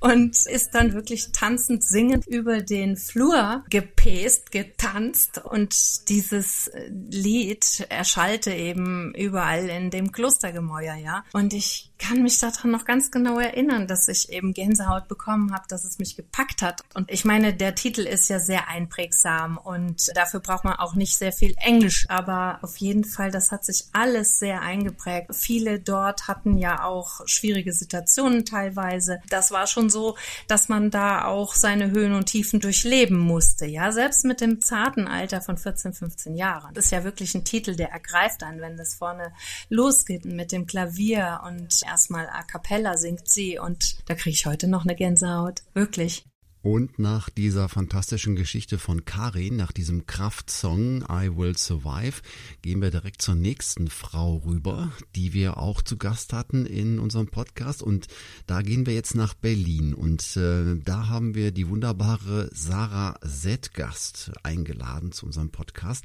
und 0.00 0.36
ist 0.46 0.70
dann 0.74 0.92
wirklich 0.92 1.32
tanzend 1.32 1.84
singend 1.84 2.26
über 2.26 2.62
den 2.62 2.96
Flur 2.96 3.64
gepäst, 3.70 4.52
getanzt 4.52 5.38
und 5.44 6.08
dieses 6.08 6.70
Lied 7.10 7.86
erschallte 7.88 8.52
eben 8.52 9.14
überall 9.14 9.68
in 9.68 9.90
dem 9.90 10.12
Klostergemäuer, 10.12 10.94
ja. 10.94 11.24
Und 11.32 11.52
ich 11.52 11.90
kann 11.98 12.22
mich 12.22 12.38
daran 12.38 12.70
noch 12.70 12.84
ganz 12.84 13.10
genau 13.10 13.38
erinnern, 13.38 13.86
dass 13.86 14.08
ich 14.08 14.30
eben 14.30 14.52
Gänsehaut 14.52 15.08
bekommen 15.08 15.52
habe, 15.52 15.64
dass 15.68 15.84
es 15.84 15.98
mich 15.98 16.16
gepackt 16.16 16.62
hat. 16.62 16.82
Und 16.94 17.10
ich 17.10 17.24
meine, 17.24 17.54
der 17.54 17.74
Titel 17.74 18.02
ist 18.02 18.28
ja 18.28 18.38
sehr 18.38 18.68
einprägsam 18.68 19.58
und 19.58 20.10
dafür 20.14 20.40
braucht 20.40 20.64
man 20.64 20.74
auch 20.74 20.94
nicht 20.94 21.16
sehr 21.16 21.32
viel 21.32 21.54
Englisch, 21.58 22.06
aber 22.08 22.58
auf 22.62 22.76
jeden 22.76 23.04
Fall, 23.04 23.30
das 23.30 23.50
hat 23.50 23.64
sich 23.64 23.84
alles 23.92 24.38
sehr 24.38 24.60
eingeprägt. 24.60 25.34
Viele 25.34 25.80
dort 25.80 26.28
hatten 26.28 26.58
ja 26.58 26.84
auch 26.84 27.26
schwierige 27.26 27.72
Situationen 27.72 28.44
teilweise. 28.44 29.20
Das 29.28 29.50
war 29.50 29.66
schon 29.66 29.90
so, 29.90 30.16
dass 30.48 30.68
man 30.68 30.90
da 30.90 31.24
auch 31.24 31.54
seine 31.54 31.90
Höhen 31.90 32.14
und 32.14 32.26
Tiefen 32.26 32.60
durchleben 32.60 33.18
musste, 33.18 33.66
ja, 33.66 33.90
selbst 33.92 34.24
mit 34.24 34.40
dem 34.40 34.60
zarten 34.60 35.08
Alter 35.08 35.40
von 35.40 35.56
14, 35.56 35.94
15 35.94 36.36
Jahren. 36.36 36.74
Das 36.74 36.86
ist 36.86 36.90
ja 36.90 37.04
wirklich 37.04 37.34
ein 37.34 37.44
Titel, 37.44 37.74
der 37.74 37.90
ergreift 37.90 38.42
einen, 38.42 38.60
wenn 38.60 38.76
das 38.76 38.94
vorne 38.94 39.32
losgeht 39.68 40.24
mit 40.24 40.52
dem 40.52 40.66
Klavier 40.66 41.40
und 41.44 41.85
erstmal 41.86 42.28
a 42.28 42.42
cappella 42.42 42.96
singt 42.96 43.28
sie 43.28 43.58
und 43.58 43.96
da 44.08 44.14
kriege 44.14 44.34
ich 44.34 44.46
heute 44.46 44.68
noch 44.68 44.84
eine 44.84 44.94
Gänsehaut. 44.94 45.62
Wirklich. 45.74 46.24
Und 46.66 46.98
nach 46.98 47.30
dieser 47.30 47.68
fantastischen 47.68 48.34
Geschichte 48.34 48.80
von 48.80 49.04
Karin, 49.04 49.54
nach 49.54 49.70
diesem 49.70 50.04
Kraftsong 50.06 51.04
I 51.08 51.30
Will 51.36 51.56
Survive, 51.56 52.22
gehen 52.60 52.82
wir 52.82 52.90
direkt 52.90 53.22
zur 53.22 53.36
nächsten 53.36 53.86
Frau 53.86 54.38
rüber, 54.38 54.90
die 55.14 55.32
wir 55.32 55.58
auch 55.58 55.80
zu 55.80 55.96
Gast 55.96 56.32
hatten 56.32 56.66
in 56.66 56.98
unserem 56.98 57.28
Podcast. 57.28 57.84
Und 57.84 58.08
da 58.48 58.62
gehen 58.62 58.84
wir 58.84 58.94
jetzt 58.94 59.14
nach 59.14 59.34
Berlin. 59.34 59.94
Und 59.94 60.36
äh, 60.36 60.74
da 60.82 61.06
haben 61.06 61.36
wir 61.36 61.52
die 61.52 61.68
wunderbare 61.68 62.50
Sarah 62.52 63.14
Zetgast 63.24 64.32
eingeladen 64.42 65.12
zu 65.12 65.26
unserem 65.26 65.50
Podcast. 65.50 66.04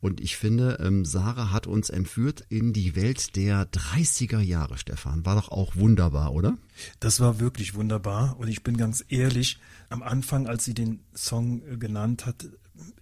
Und 0.00 0.22
ich 0.22 0.38
finde, 0.38 0.78
ähm, 0.80 1.04
Sarah 1.04 1.50
hat 1.50 1.66
uns 1.66 1.90
entführt 1.90 2.46
in 2.48 2.72
die 2.72 2.96
Welt 2.96 3.36
der 3.36 3.70
30er 3.70 4.40
Jahre, 4.40 4.78
Stefan. 4.78 5.26
War 5.26 5.34
doch 5.34 5.50
auch 5.50 5.76
wunderbar, 5.76 6.32
oder? 6.32 6.56
Das 6.98 7.20
war 7.20 7.40
wirklich 7.40 7.74
wunderbar. 7.74 8.36
Und 8.38 8.48
ich 8.48 8.62
bin 8.62 8.78
ganz 8.78 9.04
ehrlich, 9.08 9.58
am 9.98 10.02
Anfang, 10.02 10.46
als 10.46 10.64
sie 10.64 10.74
den 10.74 11.00
Song 11.14 11.62
äh, 11.62 11.76
genannt 11.76 12.26
hat, 12.26 12.46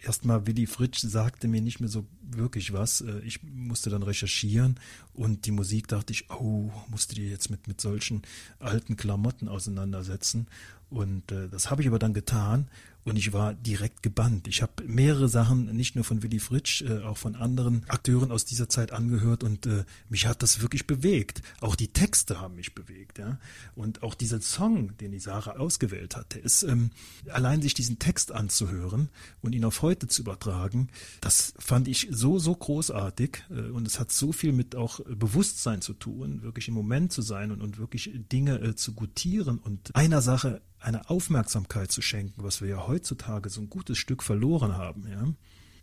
erstmal 0.02 0.46
Willy 0.46 0.66
Fritsch 0.66 1.00
sagte 1.00 1.48
mir 1.48 1.60
nicht 1.60 1.80
mehr 1.80 1.88
so 1.88 2.06
wirklich 2.22 2.72
was. 2.72 3.02
Äh, 3.02 3.20
ich 3.20 3.42
musste 3.42 3.90
dann 3.90 4.02
recherchieren 4.02 4.80
und 5.12 5.44
die 5.46 5.50
Musik 5.50 5.88
dachte 5.88 6.12
ich, 6.12 6.30
oh, 6.30 6.70
musste 6.88 7.14
die 7.14 7.28
jetzt 7.28 7.50
mit, 7.50 7.68
mit 7.68 7.80
solchen 7.80 8.22
alten 8.58 8.96
Klamotten 8.96 9.48
auseinandersetzen. 9.48 10.46
Und 10.90 11.32
äh, 11.32 11.48
das 11.48 11.70
habe 11.70 11.82
ich 11.82 11.88
aber 11.88 11.98
dann 11.98 12.14
getan 12.14 12.68
und 13.06 13.16
ich 13.16 13.32
war 13.32 13.54
direkt 13.54 14.02
gebannt. 14.02 14.48
Ich 14.48 14.62
habe 14.62 14.82
mehrere 14.84 15.28
Sachen, 15.28 15.66
nicht 15.76 15.94
nur 15.94 16.04
von 16.04 16.24
Willy 16.24 16.40
Fritsch, 16.40 16.82
äh, 16.82 17.02
auch 17.02 17.16
von 17.16 17.36
anderen 17.36 17.88
Akteuren 17.88 18.32
aus 18.32 18.44
dieser 18.44 18.68
Zeit 18.68 18.92
angehört 18.92 19.44
und 19.44 19.64
äh, 19.66 19.84
mich 20.08 20.26
hat 20.26 20.42
das 20.42 20.60
wirklich 20.60 20.88
bewegt. 20.88 21.40
Auch 21.60 21.76
die 21.76 21.92
Texte 21.92 22.40
haben 22.40 22.56
mich 22.56 22.74
bewegt, 22.74 23.18
ja. 23.18 23.38
Und 23.76 24.02
auch 24.02 24.16
dieser 24.16 24.40
Song, 24.40 24.96
den 24.96 25.12
die 25.12 25.20
Sarah 25.20 25.52
ausgewählt 25.52 26.16
hat, 26.16 26.34
der 26.34 26.42
ist 26.42 26.64
ähm, 26.64 26.90
allein 27.30 27.62
sich 27.62 27.74
diesen 27.74 28.00
Text 28.00 28.32
anzuhören 28.32 29.08
und 29.40 29.54
ihn 29.54 29.64
auf 29.64 29.82
heute 29.82 30.08
zu 30.08 30.22
übertragen, 30.22 30.88
das 31.20 31.54
fand 31.60 31.86
ich 31.86 32.08
so 32.10 32.40
so 32.40 32.56
großartig 32.56 33.44
äh, 33.50 33.70
und 33.70 33.86
es 33.86 34.00
hat 34.00 34.10
so 34.10 34.32
viel 34.32 34.50
mit 34.50 34.74
auch 34.74 34.98
Bewusstsein 35.04 35.80
zu 35.80 35.92
tun, 35.92 36.42
wirklich 36.42 36.66
im 36.66 36.74
Moment 36.74 37.12
zu 37.12 37.22
sein 37.22 37.52
und, 37.52 37.62
und 37.62 37.78
wirklich 37.78 38.10
Dinge 38.32 38.60
äh, 38.60 38.74
zu 38.74 38.94
gutieren 38.94 39.58
und 39.58 39.94
einer 39.94 40.22
Sache 40.22 40.60
eine 40.86 41.10
Aufmerksamkeit 41.10 41.90
zu 41.90 42.00
schenken, 42.00 42.44
was 42.44 42.60
wir 42.60 42.68
ja 42.68 42.86
heutzutage 42.86 43.50
so 43.50 43.60
ein 43.60 43.68
gutes 43.68 43.98
Stück 43.98 44.22
verloren 44.22 44.76
haben, 44.76 45.06
ja. 45.08 45.26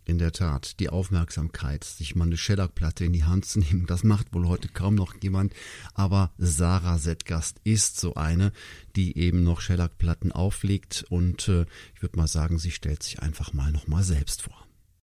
In 0.06 0.18
der 0.18 0.32
Tat, 0.32 0.80
die 0.80 0.90
Aufmerksamkeit, 0.90 1.82
sich 1.82 2.14
mal 2.14 2.26
eine 2.26 2.36
Shellac-Platte 2.36 3.06
in 3.06 3.14
die 3.14 3.24
Hand 3.24 3.46
zu 3.46 3.58
nehmen, 3.58 3.86
das 3.86 4.04
macht 4.04 4.34
wohl 4.34 4.46
heute 4.46 4.68
kaum 4.68 4.94
noch 4.94 5.14
jemand. 5.22 5.54
Aber 5.94 6.30
Sarah 6.36 6.98
Setgast 6.98 7.58
ist 7.64 7.98
so 7.98 8.14
eine, 8.14 8.52
die 8.96 9.16
eben 9.16 9.42
noch 9.42 9.62
Shellac-Platten 9.62 10.30
auflegt 10.30 11.06
und 11.08 11.48
äh, 11.48 11.64
ich 11.94 12.02
würde 12.02 12.18
mal 12.18 12.28
sagen, 12.28 12.58
sie 12.58 12.70
stellt 12.70 13.02
sich 13.02 13.20
einfach 13.20 13.54
mal 13.54 13.72
nochmal 13.72 14.04
selbst 14.04 14.42
vor. 14.42 14.63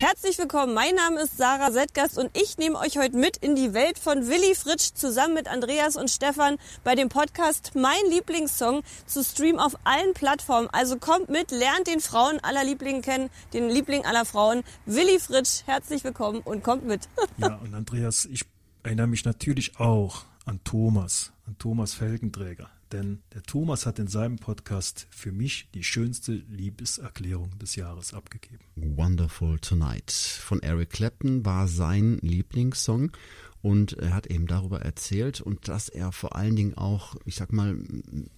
Herzlich 0.06 0.36
willkommen, 0.36 0.74
mein 0.74 0.94
Name 0.94 1.22
ist 1.22 1.38
Sarah 1.38 1.72
Settgast 1.72 2.18
und 2.18 2.30
ich 2.36 2.58
nehme 2.58 2.78
euch 2.78 2.98
heute 2.98 3.16
mit 3.16 3.38
in 3.38 3.56
die 3.56 3.72
Welt 3.72 3.98
von 3.98 4.28
Willy 4.28 4.54
Fritsch 4.54 4.92
zusammen 4.92 5.32
mit 5.32 5.48
Andreas 5.48 5.96
und 5.96 6.10
Stefan 6.10 6.58
bei 6.84 6.94
dem 6.94 7.08
Podcast 7.08 7.70
Mein 7.74 8.10
Lieblingssong 8.10 8.82
zu 9.06 9.24
streamen 9.24 9.58
auf 9.58 9.78
allen 9.84 10.12
Plattformen. 10.12 10.68
Also 10.72 10.98
kommt 10.98 11.30
mit, 11.30 11.52
lernt 11.52 11.86
den 11.86 12.00
Frauen 12.00 12.38
aller 12.40 12.64
Lieblingen 12.64 13.00
kennen, 13.00 13.30
den 13.54 13.70
Liebling 13.70 14.04
aller 14.04 14.26
Frauen. 14.26 14.62
Willy 14.84 15.18
Fritsch, 15.18 15.62
herzlich 15.64 16.04
willkommen 16.04 16.42
und 16.44 16.62
kommt 16.62 16.84
mit. 16.84 17.08
Ja, 17.38 17.56
und 17.56 17.72
Andreas, 17.72 18.26
ich 18.26 18.44
erinnere 18.82 19.06
mich 19.06 19.24
natürlich 19.24 19.80
auch 19.80 20.26
an 20.44 20.60
Thomas, 20.64 21.32
an 21.46 21.56
Thomas 21.56 21.94
Felgenträger. 21.94 22.68
Denn 22.92 23.22
der 23.32 23.42
Thomas 23.42 23.86
hat 23.86 23.98
in 23.98 24.06
seinem 24.06 24.36
Podcast 24.36 25.06
für 25.10 25.32
mich 25.32 25.68
die 25.74 25.84
schönste 25.84 26.32
Liebeserklärung 26.32 27.58
des 27.58 27.76
Jahres 27.76 28.14
abgegeben. 28.14 28.64
Wonderful 28.76 29.58
Tonight 29.58 30.10
von 30.10 30.62
Eric 30.62 30.90
Clapton 30.90 31.44
war 31.44 31.68
sein 31.68 32.18
Lieblingssong 32.20 33.12
und 33.64 33.94
er 33.94 34.12
hat 34.12 34.26
eben 34.26 34.46
darüber 34.46 34.82
erzählt 34.82 35.40
und 35.40 35.68
dass 35.68 35.88
er 35.88 36.12
vor 36.12 36.36
allen 36.36 36.54
Dingen 36.54 36.74
auch, 36.74 37.16
ich 37.24 37.36
sag 37.36 37.50
mal, 37.50 37.82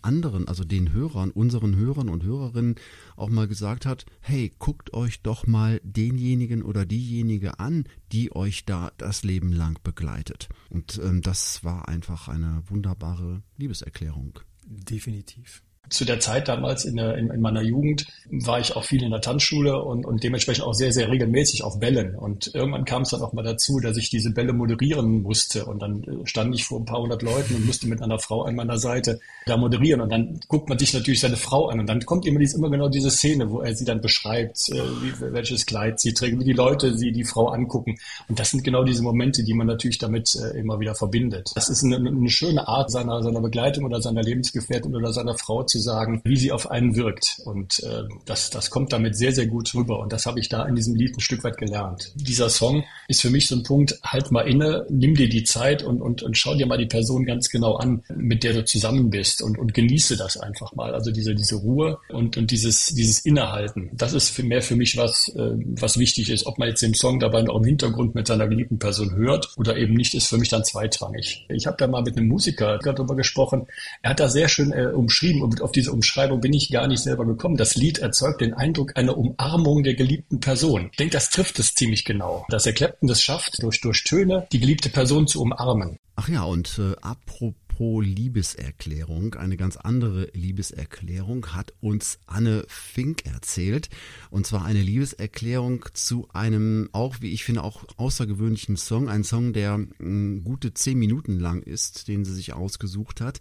anderen, 0.01 0.47
also 0.47 0.63
den 0.63 0.93
Hörern, 0.93 1.33
unseren 1.33 1.75
Hörern 1.75 2.09
und 2.09 2.23
Hörerinnen 2.23 2.77
auch 3.17 3.29
mal 3.29 3.49
gesagt 3.49 3.87
hat, 3.87 4.07
hey, 4.21 4.53
guckt 4.61 4.95
euch 4.95 5.23
doch 5.23 5.45
mal 5.49 5.81
denjenigen 5.83 6.63
oder 6.63 6.87
diejenige 6.87 7.59
an, 7.59 7.89
die 8.13 8.37
euch 8.37 8.67
da 8.67 8.93
das 8.99 9.25
Leben 9.25 9.51
lang 9.51 9.81
begleitet. 9.83 10.49
Und 10.71 11.01
ähm, 11.03 11.23
das 11.23 11.65
war 11.65 11.89
einfach 11.89 12.29
eine 12.29 12.63
wunderbare 12.69 13.43
Liebeserklärung. 13.57 14.39
Definitiv 14.65 15.65
zu 15.89 16.05
der 16.05 16.21
Zeit 16.21 16.49
damals 16.49 16.85
in, 16.85 16.97
der, 16.97 17.17
in, 17.17 17.31
in, 17.31 17.41
meiner 17.41 17.63
Jugend 17.63 18.07
war 18.31 18.59
ich 18.59 18.75
auch 18.75 18.85
viel 18.85 19.03
in 19.03 19.11
der 19.11 19.21
Tanzschule 19.21 19.83
und, 19.83 20.05
und 20.05 20.23
dementsprechend 20.23 20.65
auch 20.65 20.75
sehr, 20.75 20.93
sehr 20.93 21.11
regelmäßig 21.11 21.63
auf 21.63 21.79
Bällen. 21.79 22.15
Und 22.15 22.55
irgendwann 22.55 22.85
kam 22.85 23.03
es 23.03 23.11
dann 23.11 23.23
auch 23.23 23.33
mal 23.33 23.43
dazu, 23.43 23.79
dass 23.79 23.97
ich 23.97 24.11
diese 24.11 24.31
Bälle 24.31 24.53
moderieren 24.53 25.23
musste. 25.23 25.65
Und 25.67 25.81
dann 25.81 26.03
äh, 26.05 26.27
stand 26.27 26.55
ich 26.55 26.65
vor 26.65 26.81
ein 26.81 26.85
paar 26.85 27.01
hundert 27.01 27.23
Leuten 27.23 27.55
und 27.55 27.67
musste 27.67 27.87
mit 27.87 28.03
einer 28.03 28.19
Frau 28.19 28.43
an 28.43 28.57
meiner 28.57 28.79
Seite 28.79 29.21
da 29.47 29.57
moderieren. 29.57 30.01
Und 30.01 30.11
dann 30.11 30.41
guckt 30.49 30.69
man 30.69 30.79
sich 30.79 30.93
natürlich 30.93 31.21
seine 31.21 31.37
Frau 31.37 31.69
an. 31.69 31.81
Und 31.81 31.87
dann 31.87 32.05
kommt 32.05 32.27
immer, 32.27 32.41
dies, 32.41 32.55
immer 32.55 32.71
genau 32.71 32.89
diese 32.89 33.11
Szene, 33.11 33.51
wo 33.51 33.61
er 33.61 33.75
sie 33.75 33.85
dann 33.85 34.01
beschreibt, 34.01 34.69
äh, 34.71 34.75
wie, 34.75 35.33
welches 35.33 35.67
Kleid 35.67 36.01
sie 36.01 36.13
trägt, 36.13 36.39
wie 36.41 36.45
die 36.45 36.53
Leute 36.53 36.97
sie 36.97 37.13
die 37.13 37.25
Frau 37.25 37.49
angucken. 37.49 37.99
Und 38.29 38.39
das 38.39 38.51
sind 38.51 38.65
genau 38.65 38.83
diese 38.85 39.03
Momente, 39.03 39.45
die 39.45 39.55
man 39.55 39.67
natürlich 39.67 39.99
damit 39.99 40.35
äh, 40.35 40.59
immer 40.59 40.81
wieder 40.81 40.95
verbindet. 40.95 41.53
Das 41.55 41.69
ist 41.69 41.85
eine, 41.85 41.97
eine 41.97 42.31
schöne 42.31 42.67
Art 42.67 42.91
seiner, 42.91 43.23
seiner 43.23 43.41
Begleitung 43.41 43.85
oder 43.85 44.01
seiner 44.01 44.23
Lebensgefährtin 44.23 44.95
oder 44.95 45.13
seiner 45.13 45.37
Frau 45.39 45.63
zu 45.63 45.76
sagen, 45.81 46.21
wie 46.25 46.37
sie 46.37 46.53
auf 46.53 46.71
einen 46.71 46.97
wirkt. 46.97 47.41
Und 47.45 47.83
äh, 47.83 48.03
das, 48.25 48.51
das 48.51 48.71
kommt 48.71 48.93
damit 48.93 49.17
sehr, 49.17 49.33
sehr 49.33 49.47
gut 49.47 49.75
rüber. 49.75 50.01
Und 50.01 50.13
das 50.13 50.27
habe 50.27 50.41
ich 50.41 50.49
da 50.49 50.65
in 50.67 50.75
diesem 50.75 50.95
Lied 50.95 51.17
ein 51.17 51.21
Stück 51.21 51.45
weit 51.45 51.59
gelernt. 51.59 52.13
Dieser 52.15 52.49
Song 52.49 52.85
ist 53.09 53.23
für 53.23 53.31
mich 53.31 53.49
so 53.49 53.57
ein 53.57 53.63
Punkt, 53.63 53.99
halt 54.03 54.31
mal 54.31 54.43
inne, 54.43 54.87
nimm 54.91 55.15
dir 55.15 55.29
die 55.29 55.45
Zeit 55.45 55.83
und, 55.83 56.01
und, 56.01 56.23
und 56.23 56.37
schau 56.37 56.55
dir 56.55 56.67
mal 56.67 56.79
die 56.79 56.87
Person 56.87 57.25
ganz 57.25 57.49
genau 57.51 57.77
an, 57.77 58.03
mit 58.15 58.45
der 58.45 58.55
du 58.55 58.65
zusammen 58.65 59.11
bist 59.11 59.43
und, 59.43 59.59
und 59.59 59.75
genieße 59.75 60.17
das 60.17 60.37
einfach 60.37 60.75
mal. 60.75 60.95
Also 60.95 61.11
diese, 61.11 61.35
diese 61.35 61.57
Ruhe 61.57 61.99
und, 62.09 62.37
und 62.37 62.51
dieses, 62.51 62.87
dieses 62.87 63.21
Innehalten. 63.21 63.91
Das 63.93 64.13
ist 64.13 64.31
für 64.31 64.43
mehr 64.43 64.63
für 64.63 64.77
mich 64.77 64.97
was, 64.97 65.29
äh, 65.31 65.53
was 65.81 65.99
wichtig 65.99 66.31
ist. 66.31 66.47
Ob 66.47 66.59
man 66.59 66.69
jetzt 66.69 66.83
den 66.83 66.95
Song 66.95 67.21
dabei 67.21 67.43
noch 67.43 67.57
im 67.57 67.65
Hintergrund 67.65 68.15
mit 68.15 68.27
seiner 68.27 68.49
geliebten 68.49 68.79
Person 68.79 69.15
hört 69.15 69.53
oder 69.57 69.77
eben 69.77 69.95
nicht, 69.95 70.15
ist 70.15 70.29
für 70.29 70.39
mich 70.39 70.49
dann 70.49 70.65
zweitrangig. 70.65 71.47
Ich 71.49 71.67
habe 71.67 71.77
da 71.79 71.87
mal 71.87 72.03
mit 72.03 72.17
einem 72.17 72.29
Musiker 72.29 72.79
darüber 72.83 73.17
gesprochen. 73.17 73.67
Er 74.03 74.11
hat 74.11 74.21
da 74.21 74.29
sehr 74.29 74.49
schön 74.49 74.73
äh, 74.73 74.87
umschrieben 74.87 75.43
und 75.43 75.61
auf 75.67 75.73
diese 75.73 75.91
Umschreibung 75.91 76.41
bin 76.41 76.53
ich 76.53 76.71
gar 76.71 76.87
nicht 76.87 77.03
selber 77.03 77.27
gekommen. 77.27 77.57
Das 77.57 77.75
Lied 77.75 77.99
erzeugt 77.99 78.41
den 78.41 78.55
Eindruck 78.55 78.97
einer 78.97 79.19
Umarmung 79.19 79.83
der 79.83 79.95
geliebten 79.95 80.39
Person. 80.39 80.91
Ich 80.93 80.97
denke, 80.97 81.13
das 81.13 81.31
trifft 81.31 81.59
es 81.59 81.75
ziemlich 81.75 82.05
genau, 82.05 82.47
dass 82.49 82.63
der 82.63 82.73
Clapton 82.73 83.09
das 83.09 83.21
schafft, 83.21 83.61
durch, 83.65 83.81
durch 83.81 84.05
Töne 84.05 84.47
die 84.53 84.61
geliebte 84.61 84.91
Person 84.91 85.27
zu 85.27 85.43
umarmen. 85.43 85.99
Ach 86.15 86.29
ja, 86.29 86.45
und 86.45 86.79
äh, 86.79 86.95
apropos 87.03 88.05
Liebeserklärung, 88.05 89.35
eine 89.35 89.57
ganz 89.57 89.77
andere 89.77 90.31
Liebeserklärung 90.33 91.49
hat 91.49 91.73
uns 91.81 92.21
Anne 92.27 92.65
Fink 92.69 93.27
erzählt. 93.27 93.89
Und 94.31 94.47
zwar 94.47 94.65
eine 94.65 94.81
Liebeserklärung 94.81 95.85
zu 95.95 96.29
einem 96.33 96.89
auch, 96.93 97.17
wie 97.21 97.33
ich 97.33 97.45
finde, 97.45 97.65
auch 97.65 97.85
außergewöhnlichen 97.97 98.77
Song. 98.77 99.09
Ein 99.09 99.25
Song, 99.25 99.53
der 99.53 99.79
mh, 99.79 99.89
mm, 99.99 100.45
gute 100.45 100.75
zehn 100.75 100.97
Minuten 100.97 101.41
lang 101.41 101.63
ist, 101.63 102.07
den 102.07 102.25
sie 102.25 102.35
sich 102.35 102.53
ausgesucht 102.53 103.21
hat. 103.21 103.41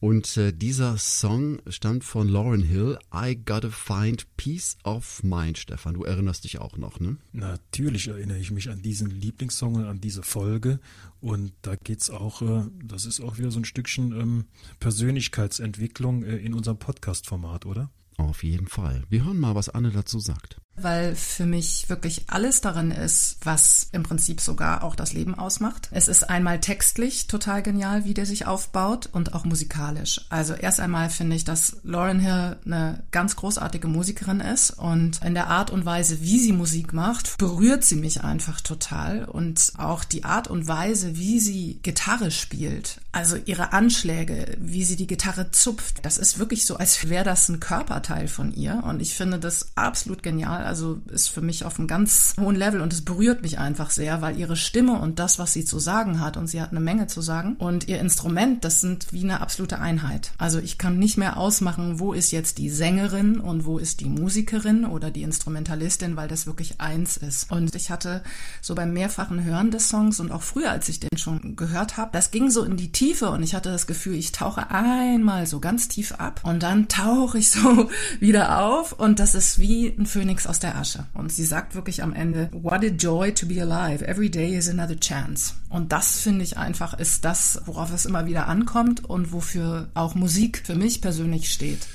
Und 0.00 0.34
äh, 0.38 0.52
dieser 0.54 0.96
Song 0.96 1.60
stammt 1.68 2.04
von 2.04 2.26
Lauren 2.26 2.62
Hill, 2.62 2.98
I 3.14 3.36
Gotta 3.36 3.68
Find 3.68 4.26
Peace 4.38 4.78
of 4.82 5.22
Mind. 5.22 5.58
Stefan, 5.58 5.92
du 5.92 6.04
erinnerst 6.04 6.44
dich 6.44 6.58
auch 6.58 6.78
noch, 6.78 7.00
ne? 7.00 7.18
Natürlich 7.32 8.08
erinnere 8.08 8.38
ich 8.38 8.50
mich 8.50 8.70
an 8.70 8.80
diesen 8.80 9.10
Lieblingssong 9.10 9.74
und 9.74 9.84
an 9.84 10.00
diese 10.00 10.22
Folge. 10.22 10.80
Und 11.20 11.52
da 11.60 11.76
geht's 11.76 12.08
auch, 12.08 12.40
äh, 12.40 12.64
das 12.82 13.04
ist 13.04 13.20
auch 13.20 13.36
wieder 13.36 13.50
so 13.50 13.60
ein 13.60 13.66
Stückchen 13.66 14.18
ähm, 14.18 14.44
Persönlichkeitsentwicklung 14.80 16.24
äh, 16.24 16.36
in 16.38 16.54
unserem 16.54 16.78
Podcast-Format, 16.78 17.66
oder? 17.66 17.90
Auf 18.20 18.44
jeden 18.44 18.68
Fall. 18.68 19.04
Wir 19.08 19.24
hören 19.24 19.40
mal, 19.40 19.54
was 19.54 19.70
Anne 19.70 19.90
dazu 19.90 20.20
sagt 20.20 20.60
weil 20.82 21.14
für 21.14 21.46
mich 21.46 21.88
wirklich 21.88 22.24
alles 22.28 22.60
darin 22.60 22.90
ist, 22.90 23.38
was 23.42 23.88
im 23.92 24.02
Prinzip 24.02 24.40
sogar 24.40 24.82
auch 24.82 24.96
das 24.96 25.12
Leben 25.12 25.34
ausmacht. 25.34 25.88
Es 25.92 26.08
ist 26.08 26.28
einmal 26.28 26.60
textlich 26.60 27.26
total 27.26 27.62
genial, 27.62 28.04
wie 28.04 28.14
der 28.14 28.26
sich 28.26 28.46
aufbaut 28.46 29.08
und 29.12 29.34
auch 29.34 29.44
musikalisch. 29.44 30.20
Also 30.28 30.54
erst 30.54 30.80
einmal 30.80 31.10
finde 31.10 31.36
ich, 31.36 31.44
dass 31.44 31.78
Lauren 31.82 32.20
Hill 32.20 32.56
eine 32.64 33.02
ganz 33.10 33.36
großartige 33.36 33.88
Musikerin 33.88 34.40
ist 34.40 34.70
und 34.70 35.22
in 35.22 35.34
der 35.34 35.48
Art 35.48 35.70
und 35.70 35.84
Weise, 35.84 36.20
wie 36.20 36.38
sie 36.38 36.52
Musik 36.52 36.92
macht, 36.92 37.38
berührt 37.38 37.84
sie 37.84 37.96
mich 37.96 38.22
einfach 38.22 38.60
total 38.60 39.24
und 39.24 39.72
auch 39.76 40.04
die 40.04 40.24
Art 40.24 40.48
und 40.48 40.68
Weise, 40.68 41.16
wie 41.16 41.40
sie 41.40 41.78
Gitarre 41.82 42.30
spielt, 42.30 43.00
also 43.12 43.36
ihre 43.44 43.72
Anschläge, 43.72 44.56
wie 44.60 44.84
sie 44.84 44.96
die 44.96 45.06
Gitarre 45.06 45.50
zupft, 45.50 46.04
das 46.04 46.18
ist 46.18 46.38
wirklich 46.38 46.66
so, 46.66 46.76
als 46.76 47.08
wäre 47.08 47.24
das 47.24 47.48
ein 47.48 47.60
Körperteil 47.60 48.09
von 48.28 48.52
ihr 48.52 48.82
und 48.86 49.00
ich 49.00 49.14
finde 49.14 49.38
das 49.38 49.72
absolut 49.76 50.22
genial 50.22 50.64
also 50.64 51.00
ist 51.12 51.28
für 51.28 51.40
mich 51.40 51.64
auf 51.64 51.78
einem 51.78 51.88
ganz 51.88 52.34
hohen 52.38 52.56
Level 52.56 52.80
und 52.80 52.92
es 52.92 53.04
berührt 53.04 53.42
mich 53.42 53.58
einfach 53.58 53.90
sehr, 53.90 54.22
weil 54.22 54.38
ihre 54.38 54.56
Stimme 54.56 55.00
und 55.00 55.18
das, 55.18 55.38
was 55.38 55.52
sie 55.52 55.64
zu 55.64 55.78
sagen 55.78 56.20
hat, 56.20 56.36
und 56.36 56.46
sie 56.46 56.60
hat 56.60 56.70
eine 56.70 56.80
Menge 56.80 57.06
zu 57.06 57.20
sagen, 57.20 57.56
und 57.56 57.88
ihr 57.88 58.00
Instrument, 58.00 58.64
das 58.64 58.80
sind 58.80 59.12
wie 59.12 59.24
eine 59.24 59.40
absolute 59.40 59.78
Einheit. 59.78 60.32
Also 60.38 60.58
ich 60.58 60.78
kann 60.78 60.98
nicht 60.98 61.16
mehr 61.16 61.36
ausmachen, 61.36 61.98
wo 61.98 62.12
ist 62.12 62.30
jetzt 62.30 62.58
die 62.58 62.70
Sängerin 62.70 63.40
und 63.40 63.64
wo 63.64 63.78
ist 63.78 64.00
die 64.00 64.08
Musikerin 64.08 64.84
oder 64.84 65.10
die 65.10 65.22
Instrumentalistin, 65.22 66.16
weil 66.16 66.28
das 66.28 66.46
wirklich 66.46 66.80
eins 66.80 67.16
ist. 67.16 67.50
Und 67.50 67.74
ich 67.74 67.90
hatte 67.90 68.22
so 68.60 68.74
beim 68.74 68.92
mehrfachen 68.92 69.44
Hören 69.44 69.70
des 69.70 69.88
Songs 69.88 70.20
und 70.20 70.32
auch 70.32 70.42
früher, 70.42 70.70
als 70.70 70.88
ich 70.88 71.00
den 71.00 71.18
schon 71.18 71.56
gehört 71.56 71.96
habe, 71.96 72.10
das 72.12 72.30
ging 72.30 72.50
so 72.50 72.62
in 72.62 72.76
die 72.76 72.92
Tiefe 72.92 73.30
und 73.30 73.42
ich 73.42 73.54
hatte 73.54 73.70
das 73.70 73.86
Gefühl, 73.86 74.14
ich 74.14 74.32
tauche 74.32 74.70
einmal 74.70 75.46
so 75.46 75.60
ganz 75.60 75.88
tief 75.88 76.12
ab 76.12 76.40
und 76.44 76.62
dann 76.62 76.88
tauche 76.88 77.38
ich 77.38 77.50
so 77.50 77.88
wieder 78.18 78.62
auf 78.64 78.92
und 78.92 79.18
das 79.18 79.34
ist 79.34 79.58
wie 79.58 79.88
ein 79.88 80.06
Phönix 80.06 80.46
aus 80.46 80.60
der 80.60 80.76
Asche. 80.76 81.06
Und 81.14 81.32
sie 81.32 81.44
sagt 81.44 81.74
wirklich 81.74 82.02
am 82.02 82.12
Ende, 82.12 82.48
what 82.52 82.84
a 82.84 82.88
joy 82.88 83.32
to 83.32 83.46
be 83.46 83.60
alive. 83.60 84.06
Every 84.06 84.30
day 84.30 84.56
is 84.56 84.68
another 84.68 84.98
chance. 84.98 85.54
Und 85.68 85.92
das 85.92 86.20
finde 86.20 86.44
ich 86.44 86.56
einfach 86.56 86.94
ist 86.98 87.24
das, 87.24 87.62
worauf 87.66 87.92
es 87.92 88.06
immer 88.06 88.26
wieder 88.26 88.46
ankommt 88.48 89.04
und 89.04 89.32
wofür 89.32 89.88
auch 89.94 90.14
Musik 90.14 90.62
für 90.64 90.74
mich 90.74 91.00
persönlich 91.00 91.52
steht. 91.52 91.86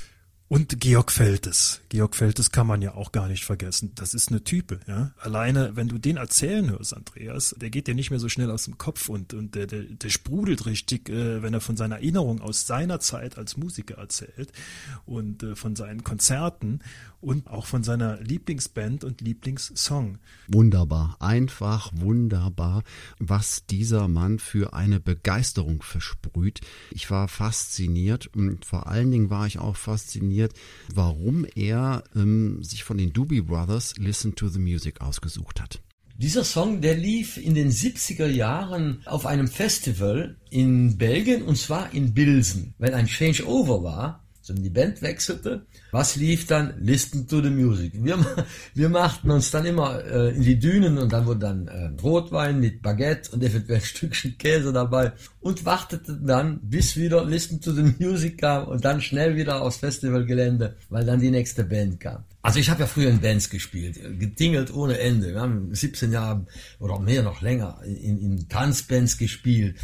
Und 0.48 0.80
Georg 0.80 1.10
Feltes. 1.10 1.80
Georg 1.88 2.14
Feltes 2.14 2.52
kann 2.52 2.68
man 2.68 2.80
ja 2.80 2.94
auch 2.94 3.10
gar 3.10 3.26
nicht 3.26 3.44
vergessen. 3.44 3.90
Das 3.96 4.14
ist 4.14 4.28
eine 4.28 4.44
Type, 4.44 4.78
ja. 4.86 5.10
Alleine, 5.18 5.74
wenn 5.74 5.88
du 5.88 5.98
den 5.98 6.18
erzählen 6.18 6.70
hörst, 6.70 6.94
Andreas, 6.94 7.56
der 7.58 7.68
geht 7.68 7.88
dir 7.88 7.96
nicht 7.96 8.10
mehr 8.10 8.20
so 8.20 8.28
schnell 8.28 8.52
aus 8.52 8.64
dem 8.64 8.78
Kopf 8.78 9.08
und, 9.08 9.34
und 9.34 9.56
der, 9.56 9.66
der, 9.66 9.82
der 9.82 10.08
sprudelt 10.08 10.66
richtig, 10.66 11.08
äh, 11.08 11.42
wenn 11.42 11.52
er 11.52 11.60
von 11.60 11.76
seiner 11.76 11.96
Erinnerung 11.96 12.40
aus 12.40 12.64
seiner 12.64 13.00
Zeit 13.00 13.38
als 13.38 13.56
Musiker 13.56 13.96
erzählt 13.96 14.52
und 15.04 15.42
äh, 15.42 15.56
von 15.56 15.74
seinen 15.74 16.04
Konzerten 16.04 16.78
und 17.26 17.48
auch 17.48 17.66
von 17.66 17.82
seiner 17.82 18.20
Lieblingsband 18.20 19.02
und 19.02 19.20
Lieblingssong. 19.20 20.18
Wunderbar, 20.46 21.16
einfach 21.18 21.90
wunderbar, 21.92 22.84
was 23.18 23.66
dieser 23.66 24.06
Mann 24.06 24.38
für 24.38 24.74
eine 24.74 25.00
Begeisterung 25.00 25.82
versprüht. 25.82 26.60
Ich 26.92 27.10
war 27.10 27.26
fasziniert 27.26 28.28
und 28.28 28.64
vor 28.64 28.86
allen 28.86 29.10
Dingen 29.10 29.28
war 29.28 29.46
ich 29.48 29.58
auch 29.58 29.74
fasziniert, 29.74 30.52
warum 30.94 31.44
er 31.56 32.04
ähm, 32.14 32.62
sich 32.62 32.84
von 32.84 32.96
den 32.96 33.12
Doobie 33.12 33.40
Brothers 33.40 33.96
Listen 33.96 34.36
to 34.36 34.46
the 34.48 34.60
Music 34.60 35.00
ausgesucht 35.00 35.60
hat. 35.60 35.82
Dieser 36.18 36.44
Song, 36.44 36.80
der 36.80 36.96
lief 36.96 37.36
in 37.36 37.54
den 37.54 37.70
70er 37.70 38.26
Jahren 38.26 39.02
auf 39.04 39.26
einem 39.26 39.48
Festival 39.48 40.36
in 40.48 40.96
Belgien 40.96 41.42
und 41.42 41.58
zwar 41.58 41.92
in 41.92 42.14
Bilsen. 42.14 42.74
Wenn 42.78 42.94
ein 42.94 43.06
Changeover 43.06 43.82
war, 43.82 44.25
sondern 44.46 44.62
die 44.62 44.70
Band 44.70 45.02
wechselte. 45.02 45.66
Was 45.90 46.14
lief 46.14 46.46
dann? 46.46 46.74
Listen 46.80 47.26
to 47.26 47.42
the 47.42 47.50
Music. 47.50 47.92
Wir, 47.96 48.16
wir 48.74 48.88
machten 48.88 49.30
uns 49.32 49.50
dann 49.50 49.66
immer 49.66 50.04
äh, 50.04 50.36
in 50.36 50.42
die 50.42 50.58
Dünen 50.58 50.98
und 50.98 51.12
dann 51.12 51.26
wurde 51.26 51.40
dann 51.40 51.66
äh, 51.66 52.00
Rotwein 52.00 52.60
mit 52.60 52.80
Baguette 52.80 53.32
und 53.32 53.42
eventuell 53.42 53.80
ein 53.80 53.84
Stückchen 53.84 54.38
Käse 54.38 54.72
dabei 54.72 55.12
und 55.40 55.64
warteten 55.64 56.24
dann, 56.26 56.60
bis 56.62 56.96
wieder 56.96 57.24
Listen 57.24 57.60
to 57.60 57.72
the 57.72 57.82
Music 57.98 58.38
kam 58.38 58.68
und 58.68 58.84
dann 58.84 59.00
schnell 59.00 59.34
wieder 59.34 59.62
aufs 59.62 59.78
Festivalgelände, 59.78 60.76
weil 60.90 61.04
dann 61.04 61.18
die 61.18 61.30
nächste 61.30 61.64
Band 61.64 61.98
kam. 61.98 62.22
Also 62.42 62.60
ich 62.60 62.70
habe 62.70 62.80
ja 62.80 62.86
früher 62.86 63.10
in 63.10 63.20
Bands 63.20 63.50
gespielt, 63.50 63.98
getingelt 64.20 64.72
ohne 64.72 65.00
Ende. 65.00 65.34
Wir 65.34 65.40
haben 65.40 65.74
17 65.74 66.12
Jahre 66.12 66.46
oder 66.78 67.00
mehr 67.00 67.24
noch 67.24 67.42
länger 67.42 67.80
in, 67.84 68.20
in 68.20 68.48
Tanzbands 68.48 69.18
gespielt. 69.18 69.74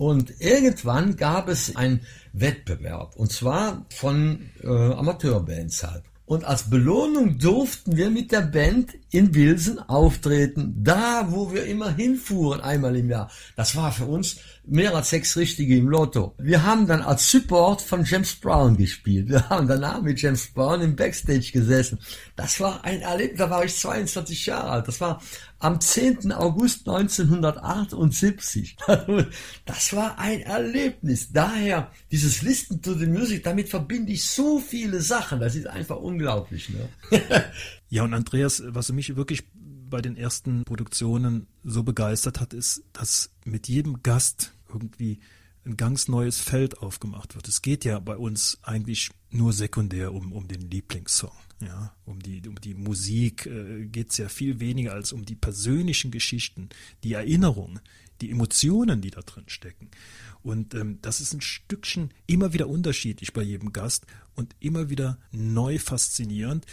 Und 0.00 0.40
irgendwann 0.40 1.16
gab 1.16 1.50
es 1.50 1.76
ein 1.76 2.00
Wettbewerb. 2.32 3.16
Und 3.16 3.32
zwar 3.32 3.84
von 3.90 4.48
äh, 4.62 4.66
Amateurbands 4.66 5.82
halt. 5.82 6.04
Und 6.24 6.46
als 6.46 6.70
Belohnung 6.70 7.36
durften 7.36 7.98
wir 7.98 8.08
mit 8.08 8.32
der 8.32 8.40
Band 8.40 8.94
in 9.10 9.34
Wilson 9.34 9.78
auftreten, 9.78 10.76
da 10.82 11.26
wo 11.28 11.52
wir 11.52 11.66
immer 11.66 11.94
hinfuhren, 11.94 12.62
einmal 12.62 12.96
im 12.96 13.10
Jahr. 13.10 13.30
Das 13.56 13.76
war 13.76 13.92
für 13.92 14.06
uns 14.06 14.38
mehr 14.70 14.94
als 14.94 15.10
sechs 15.10 15.36
Richtige 15.36 15.76
im 15.76 15.88
Lotto. 15.88 16.34
Wir 16.38 16.64
haben 16.64 16.86
dann 16.86 17.02
als 17.02 17.30
Support 17.30 17.82
von 17.82 18.04
James 18.04 18.34
Brown 18.34 18.76
gespielt. 18.76 19.28
Wir 19.28 19.48
haben 19.48 19.66
danach 19.66 20.00
mit 20.00 20.20
James 20.20 20.46
Brown 20.46 20.80
im 20.80 20.96
Backstage 20.96 21.50
gesessen. 21.52 21.98
Das 22.36 22.60
war 22.60 22.84
ein 22.84 23.00
Erlebnis, 23.00 23.38
da 23.38 23.50
war 23.50 23.64
ich 23.64 23.76
22 23.76 24.46
Jahre 24.46 24.70
alt. 24.70 24.88
Das 24.88 25.00
war 25.00 25.20
am 25.58 25.80
10. 25.80 26.32
August 26.32 26.88
1978. 26.88 28.76
Das 29.66 29.92
war 29.94 30.18
ein 30.18 30.40
Erlebnis. 30.40 31.32
Daher 31.32 31.90
dieses 32.10 32.42
Listen 32.42 32.82
to 32.82 32.94
the 32.94 33.06
Music, 33.06 33.44
damit 33.44 33.68
verbinde 33.68 34.12
ich 34.12 34.28
so 34.28 34.58
viele 34.58 35.00
Sachen. 35.00 35.40
Das 35.40 35.54
ist 35.54 35.66
einfach 35.66 35.96
unglaublich. 35.96 36.70
Ne? 36.70 36.88
Ja, 37.92 38.04
und 38.04 38.14
Andreas, 38.14 38.62
was 38.68 38.92
mich 38.92 39.16
wirklich 39.16 39.42
bei 39.90 40.00
den 40.00 40.16
ersten 40.16 40.64
Produktionen 40.64 41.48
so 41.64 41.82
begeistert 41.82 42.40
hat, 42.40 42.54
ist, 42.54 42.84
dass 42.92 43.30
mit 43.44 43.66
jedem 43.66 44.04
Gast 44.04 44.52
irgendwie 44.72 45.20
ein 45.64 45.76
ganz 45.76 46.08
neues 46.08 46.40
Feld 46.40 46.78
aufgemacht 46.78 47.34
wird. 47.34 47.46
Es 47.48 47.62
geht 47.62 47.84
ja 47.84 47.98
bei 47.98 48.16
uns 48.16 48.58
eigentlich 48.62 49.10
nur 49.30 49.52
sekundär 49.52 50.12
um, 50.14 50.32
um 50.32 50.48
den 50.48 50.70
Lieblingssong. 50.70 51.32
Ja, 51.62 51.94
um 52.06 52.20
die, 52.20 52.40
um 52.48 52.58
die 52.58 52.72
Musik 52.72 53.44
äh, 53.44 53.84
geht 53.84 54.10
es 54.10 54.16
ja 54.16 54.30
viel 54.30 54.60
weniger 54.60 54.94
als 54.94 55.12
um 55.12 55.26
die 55.26 55.34
persönlichen 55.34 56.10
Geschichten, 56.10 56.70
die 57.04 57.12
Erinnerungen, 57.12 57.80
die 58.22 58.30
Emotionen, 58.30 59.02
die 59.02 59.10
da 59.10 59.20
drin 59.20 59.44
stecken. 59.48 59.90
Und 60.42 60.74
ähm, 60.74 60.98
das 61.02 61.20
ist 61.20 61.34
ein 61.34 61.42
Stückchen 61.42 62.14
immer 62.26 62.54
wieder 62.54 62.66
unterschiedlich 62.66 63.34
bei 63.34 63.42
jedem 63.42 63.74
Gast 63.74 64.06
und 64.34 64.56
immer 64.58 64.88
wieder 64.88 65.18
neu 65.32 65.78
faszinierend. 65.78 66.64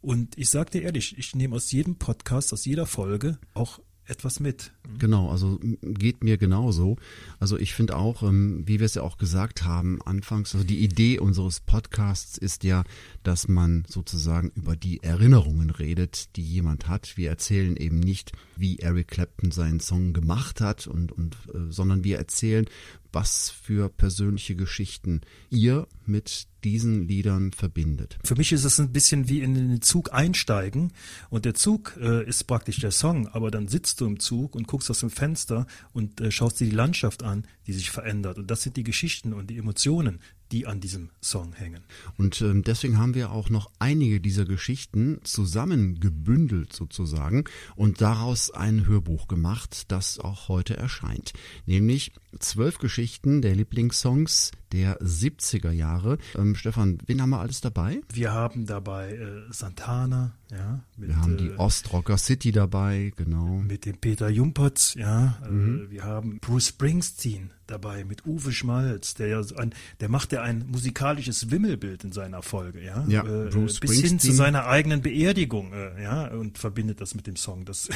Und 0.00 0.38
ich 0.38 0.50
sage 0.50 0.70
dir 0.70 0.82
ehrlich, 0.82 1.18
ich 1.18 1.34
nehme 1.34 1.56
aus 1.56 1.72
jedem 1.72 1.96
Podcast, 1.96 2.52
aus 2.52 2.64
jeder 2.64 2.86
Folge 2.86 3.38
auch 3.52 3.80
etwas 4.06 4.40
mit. 4.40 4.72
Genau, 4.98 5.30
also 5.30 5.58
geht 5.82 6.22
mir 6.22 6.38
genauso. 6.38 6.96
Also 7.40 7.58
ich 7.58 7.74
finde 7.74 7.96
auch, 7.96 8.22
ähm, 8.22 8.62
wie 8.66 8.78
wir 8.78 8.86
es 8.86 8.94
ja 8.94 9.02
auch 9.02 9.18
gesagt 9.18 9.64
haben 9.64 10.00
anfangs, 10.02 10.54
also 10.54 10.66
die 10.66 10.82
Idee 10.82 11.18
unseres 11.18 11.60
Podcasts 11.60 12.38
ist 12.38 12.64
ja, 12.64 12.84
dass 13.22 13.48
man 13.48 13.84
sozusagen 13.88 14.52
über 14.54 14.76
die 14.76 15.02
Erinnerungen 15.02 15.70
redet, 15.70 16.36
die 16.36 16.42
jemand 16.42 16.88
hat. 16.88 17.16
Wir 17.16 17.30
erzählen 17.30 17.76
eben 17.76 18.00
nicht, 18.00 18.32
wie 18.56 18.78
Eric 18.78 19.08
Clapton 19.08 19.50
seinen 19.50 19.80
Song 19.80 20.12
gemacht 20.12 20.60
hat 20.60 20.86
und, 20.86 21.12
und 21.12 21.36
äh, 21.52 21.70
sondern 21.70 22.04
wir 22.04 22.18
erzählen, 22.18 22.66
was 23.12 23.50
für 23.50 23.88
persönliche 23.88 24.56
Geschichten 24.56 25.20
ihr 25.50 25.86
mit 26.04 26.46
diesen 26.64 27.06
Liedern 27.06 27.52
verbindet. 27.52 28.18
Für 28.24 28.34
mich 28.34 28.52
ist 28.52 28.64
es 28.64 28.80
ein 28.80 28.92
bisschen 28.92 29.28
wie 29.28 29.40
in 29.40 29.54
den 29.54 29.82
Zug 29.82 30.12
einsteigen 30.12 30.92
und 31.30 31.44
der 31.44 31.54
Zug 31.54 31.96
äh, 32.00 32.26
ist 32.26 32.44
praktisch 32.44 32.80
der 32.80 32.90
Song, 32.90 33.28
aber 33.28 33.50
dann 33.50 33.68
sitzt 33.68 34.00
du 34.00 34.06
im 34.06 34.18
Zug 34.18 34.54
und 34.54 34.66
guckst 34.66 34.90
aus 34.90 35.00
dem 35.00 35.10
Fenster 35.10 35.66
und 35.92 36.20
äh, 36.20 36.30
schaust 36.30 36.58
dir 36.60 36.64
die 36.64 36.74
Landschaft 36.74 37.22
an, 37.22 37.46
die 37.66 37.72
sich 37.72 37.90
verändert 37.90 38.38
und 38.38 38.50
das 38.50 38.62
sind 38.62 38.76
die 38.76 38.84
Geschichten 38.84 39.32
und 39.32 39.48
die 39.48 39.58
Emotionen, 39.58 40.20
die 40.52 40.66
an 40.66 40.80
diesem 40.80 41.10
Song 41.20 41.52
hängen. 41.52 41.84
Und 42.16 42.40
ähm, 42.40 42.62
deswegen 42.62 42.98
haben 42.98 43.14
wir 43.14 43.30
auch 43.30 43.50
noch 43.50 43.70
einige 43.78 44.20
dieser 44.20 44.44
Geschichten 44.44 45.20
zusammengebündelt 45.24 46.72
sozusagen 46.72 47.44
und 47.74 48.00
daraus 48.00 48.50
ein 48.50 48.86
Hörbuch 48.86 49.28
gemacht, 49.28 49.84
das 49.88 50.18
auch 50.18 50.48
heute 50.48 50.76
erscheint. 50.76 51.32
Nämlich 51.66 52.12
zwölf 52.38 52.78
Geschichten 52.78 53.42
der 53.42 53.54
Lieblingssongs 53.54 54.52
der 54.72 55.00
70er 55.00 55.70
Jahre. 55.70 56.18
Ähm, 56.36 56.54
Stefan, 56.54 56.98
wen 57.06 57.22
haben 57.22 57.30
wir 57.30 57.40
alles 57.40 57.60
dabei? 57.60 58.00
Wir 58.12 58.32
haben 58.32 58.66
dabei 58.66 59.12
äh, 59.12 59.52
Santana, 59.52 60.34
Ja, 60.50 60.80
mit, 60.96 61.08
wir 61.10 61.16
haben 61.16 61.36
die 61.36 61.48
äh, 61.48 61.56
Ostrocker 61.56 62.18
City 62.18 62.52
dabei, 62.52 63.12
genau. 63.16 63.58
Mit 63.58 63.84
dem 63.84 63.98
Peter 63.98 64.28
Jumpertz, 64.28 64.94
ja. 64.94 65.38
Äh, 65.44 65.50
mhm. 65.50 65.86
Äh, 65.86 65.90
wir 65.90 66.04
haben 66.04 66.38
Bruce 66.40 66.68
Springsteen 66.68 67.50
dabei 67.66 68.04
mit 68.04 68.26
Uwe 68.26 68.52
Schmalz, 68.52 69.14
der 69.14 69.28
ja 69.28 69.42
ein, 69.56 69.74
der 70.00 70.08
macht 70.08 70.32
ja 70.32 70.42
ein 70.42 70.66
musikalisches 70.68 71.50
Wimmelbild 71.50 72.04
in 72.04 72.12
seiner 72.12 72.42
Folge, 72.42 72.82
ja. 72.82 73.04
ja 73.08 73.24
äh, 73.24 73.48
Bruce 73.50 73.80
bis 73.80 74.00
hin 74.00 74.18
zu 74.20 74.32
seiner 74.32 74.66
eigenen 74.66 75.02
Beerdigung, 75.02 75.72
ja, 76.00 76.28
und 76.28 76.58
verbindet 76.58 77.00
das 77.00 77.14
mit 77.14 77.26
dem 77.26 77.36
Song. 77.36 77.64
Das 77.64 77.88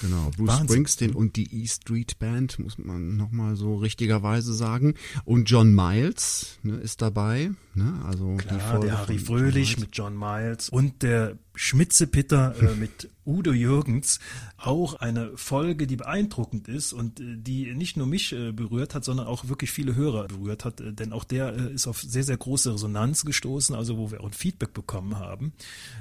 Genau, 0.00 0.30
Bruce 0.36 0.48
Wahnsinn. 0.48 0.68
Springsteen 0.68 1.14
und 1.14 1.36
die 1.36 1.62
E 1.62 1.66
Street 1.66 2.18
Band, 2.18 2.58
muss 2.58 2.78
man 2.78 3.16
nochmal 3.16 3.56
so 3.56 3.76
richtigerweise 3.76 4.54
sagen. 4.54 4.94
Und 5.24 5.50
John 5.50 5.74
Miles 5.74 6.58
ne, 6.62 6.76
ist 6.76 7.02
dabei. 7.02 7.50
Ne? 7.74 8.00
Also 8.04 8.36
Klar, 8.36 8.80
der 8.80 8.98
Harry 8.98 9.18
Fröhlich 9.18 9.78
mit 9.78 9.90
John 9.92 10.16
Miles 10.16 10.68
und 10.68 11.02
der 11.02 11.36
Schmitze-Pitter 11.58 12.54
äh, 12.62 12.74
mit 12.76 13.10
Udo 13.26 13.52
Jürgens 13.52 14.20
auch 14.56 14.94
eine 14.94 15.36
Folge, 15.36 15.88
die 15.88 15.96
beeindruckend 15.96 16.68
ist 16.68 16.92
und 16.92 17.18
äh, 17.18 17.36
die 17.36 17.74
nicht 17.74 17.96
nur 17.96 18.06
mich 18.06 18.32
äh, 18.32 18.52
berührt 18.52 18.94
hat, 18.94 19.04
sondern 19.04 19.26
auch 19.26 19.48
wirklich 19.48 19.72
viele 19.72 19.96
Hörer 19.96 20.28
berührt 20.28 20.64
hat, 20.64 20.80
äh, 20.80 20.92
denn 20.92 21.12
auch 21.12 21.24
der 21.24 21.54
äh, 21.54 21.72
ist 21.72 21.88
auf 21.88 22.00
sehr, 22.00 22.22
sehr 22.22 22.36
große 22.36 22.72
Resonanz 22.74 23.24
gestoßen, 23.24 23.74
also 23.74 23.98
wo 23.98 24.12
wir 24.12 24.20
auch 24.20 24.26
ein 24.26 24.32
Feedback 24.32 24.72
bekommen 24.72 25.18
haben, 25.18 25.52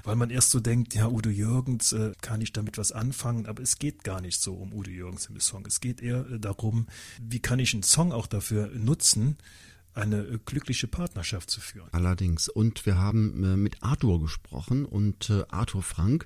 weil 0.04 0.16
man 0.16 0.30
erst 0.30 0.52
so 0.52 0.60
denkt, 0.60 0.94
ja, 0.94 1.08
Udo 1.08 1.32
Jürgens, 1.32 1.92
äh, 1.92 2.12
kann 2.22 2.40
ich 2.40 2.54
damit 2.54 2.78
was 2.78 2.92
anfangen, 2.92 3.48
aber 3.48 3.64
es 3.64 3.80
geht 3.80 4.04
gar 4.04 4.22
nicht 4.22 4.40
so 4.40 4.54
um 4.54 4.74
Udo 4.74 4.92
Jürgens 4.92 5.26
im 5.26 5.40
Song. 5.40 5.66
Es 5.66 5.82
geht 5.82 6.02
eher 6.02 6.24
darum, 6.24 6.86
wie 7.20 7.40
kann 7.40 7.58
ich 7.58 7.74
einen 7.74 7.84
Song 7.84 8.12
auch 8.12 8.28
dafür 8.28 8.68
nutzen, 8.76 9.38
eine 9.98 10.22
äh, 10.22 10.40
glückliche 10.46 10.88
Partnerschaft 10.88 11.50
zu 11.50 11.60
führen. 11.60 11.90
Allerdings. 11.92 12.48
Und 12.48 12.86
wir 12.86 12.98
haben 12.98 13.44
äh, 13.44 13.58
mit 13.58 13.84
Arthur 13.84 14.22
gesprochen 14.22 14.86
und 14.86 15.30
äh, 15.30 15.44
Arthur 15.50 15.84
Frank. 15.84 16.26